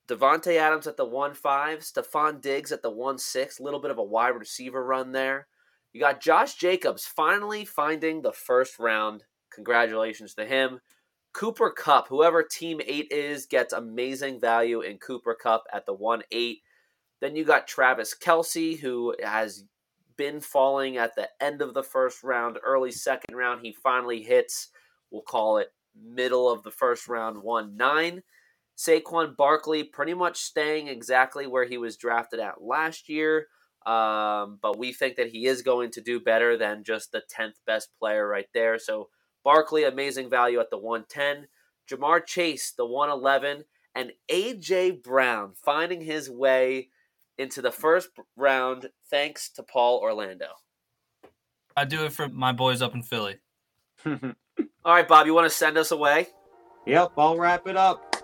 Davante 0.07 0.57
Adams 0.57 0.85
at 0.85 0.97
the 0.97 1.05
one 1.05 1.33
five, 1.33 1.79
Stefon 1.79 2.41
Diggs 2.41 2.71
at 2.71 2.81
the 2.81 2.89
one 2.89 3.17
six, 3.17 3.59
little 3.59 3.79
bit 3.79 3.91
of 3.91 3.97
a 3.97 4.03
wide 4.03 4.35
receiver 4.37 4.83
run 4.83 5.13
there. 5.13 5.47
You 5.93 6.01
got 6.01 6.19
Josh 6.19 6.55
Jacobs 6.55 7.05
finally 7.05 7.63
finding 7.63 8.21
the 8.21 8.33
first 8.33 8.79
round. 8.79 9.23
Congratulations 9.53 10.33
to 10.35 10.45
him. 10.45 10.81
Cooper 11.31 11.71
Kupp, 11.71 12.09
whoever 12.09 12.43
team 12.43 12.81
eight 12.85 13.11
is, 13.11 13.45
gets 13.45 13.73
amazing 13.73 14.39
value 14.39 14.81
in 14.81 14.97
Cooper 14.97 15.35
Kupp 15.35 15.63
at 15.71 15.85
the 15.85 15.93
one 15.93 16.23
eight. 16.31 16.59
Then 17.21 17.35
you 17.35 17.45
got 17.45 17.67
Travis 17.67 18.13
Kelce, 18.13 18.79
who 18.79 19.15
has 19.23 19.63
been 20.17 20.39
falling 20.39 20.97
at 20.97 21.15
the 21.15 21.29
end 21.41 21.61
of 21.61 21.73
the 21.73 21.83
first 21.83 22.23
round, 22.23 22.57
early 22.63 22.91
second 22.91 23.35
round. 23.35 23.61
He 23.63 23.73
finally 23.73 24.21
hits, 24.21 24.69
we'll 25.11 25.21
call 25.21 25.57
it 25.57 25.73
middle 25.95 26.49
of 26.49 26.63
the 26.63 26.71
first 26.71 27.07
round, 27.07 27.41
one 27.41 27.77
nine. 27.77 28.23
Saquon 28.77 29.35
Barkley 29.35 29.83
pretty 29.83 30.13
much 30.13 30.37
staying 30.37 30.87
exactly 30.87 31.45
where 31.45 31.65
he 31.65 31.77
was 31.77 31.97
drafted 31.97 32.39
at 32.39 32.63
last 32.63 33.07
year. 33.07 33.47
Um, 33.85 34.59
but 34.61 34.77
we 34.77 34.93
think 34.93 35.17
that 35.17 35.29
he 35.29 35.45
is 35.45 35.61
going 35.61 35.91
to 35.91 36.01
do 36.01 36.19
better 36.19 36.57
than 36.57 36.83
just 36.83 37.11
the 37.11 37.21
10th 37.37 37.55
best 37.67 37.89
player 37.99 38.27
right 38.27 38.47
there. 38.53 38.79
So 38.79 39.09
Barkley, 39.43 39.83
amazing 39.83 40.29
value 40.29 40.59
at 40.59 40.69
the 40.69 40.77
110. 40.77 41.47
Ja'Marr 41.89 42.25
Chase, 42.25 42.71
the 42.71 42.85
111. 42.85 43.65
And 43.95 44.13
A.J. 44.29 44.91
Brown 45.03 45.53
finding 45.53 46.01
his 46.01 46.29
way 46.29 46.89
into 47.37 47.61
the 47.61 47.71
first 47.71 48.09
round 48.35 48.89
thanks 49.09 49.49
to 49.51 49.63
Paul 49.63 49.99
Orlando. 49.99 50.47
I 51.75 51.85
do 51.85 52.05
it 52.05 52.13
for 52.13 52.29
my 52.29 52.51
boys 52.51 52.81
up 52.81 52.93
in 52.93 53.01
Philly. 53.01 53.37
All 54.05 54.13
right, 54.85 55.07
Bob, 55.07 55.25
you 55.25 55.33
want 55.33 55.49
to 55.49 55.55
send 55.55 55.77
us 55.77 55.91
away? 55.91 56.27
Yep, 56.85 57.13
I'll 57.17 57.37
wrap 57.37 57.67
it 57.67 57.77
up. 57.77 58.15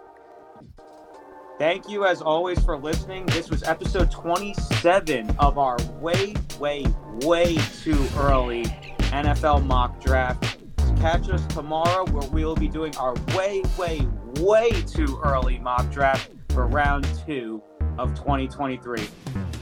Thank 1.58 1.90
you, 1.90 2.06
as 2.06 2.22
always, 2.22 2.64
for 2.64 2.78
listening. 2.78 3.26
This 3.28 3.50
was 3.50 3.64
episode 3.64 4.12
27 4.12 5.30
of 5.40 5.58
our 5.58 5.78
way, 6.00 6.34
way, 6.58 6.86
way 7.22 7.58
too 7.82 8.08
early 8.18 8.64
NFL 9.12 9.66
mock 9.66 10.00
draft. 10.02 10.58
Catch 10.98 11.30
us 11.30 11.46
tomorrow 11.48 12.06
where 12.12 12.30
we 12.30 12.46
will 12.46 12.56
be 12.56 12.70
doing 12.70 12.96
our 12.98 13.14
way, 13.36 13.62
way, 13.78 14.08
way 14.40 14.70
too 14.84 15.20
early 15.24 15.60
mock 15.60 15.90
draft 15.92 16.32
for 16.50 16.68
round 16.68 17.06
two 17.26 17.62
of 18.00 18.16
2023. 18.16 19.08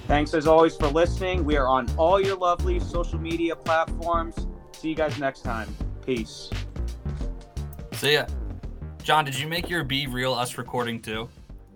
Thanks, 0.08 0.34
as 0.34 0.47
always, 0.47 0.76
for 0.78 0.88
listening. 0.88 1.43
We 1.43 1.58
are 1.58 1.67
on 1.67 1.89
all 1.97 2.21
your 2.21 2.38
lovely 2.38 2.80
social 2.80 3.19
media 3.19 3.56
platforms. 3.56 4.47
See 4.71 4.89
you 4.89 4.95
guys 4.95 5.17
next 5.19 5.41
time. 5.41 5.67
Peace. 6.06 6.50
See 7.93 8.13
ya. 8.13 8.26
Jon, 9.04 9.26
did 9.26 9.38
you 9.38 9.47
make 9.47 9.69
your 9.69 9.84
Be 9.84 10.08
Real 10.08 10.34
Us 10.34 10.58
recording 10.58 11.02
too? 11.02 11.30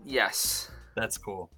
Yes. 0.05 0.69
That's 0.95 1.17
cool. 1.17 1.49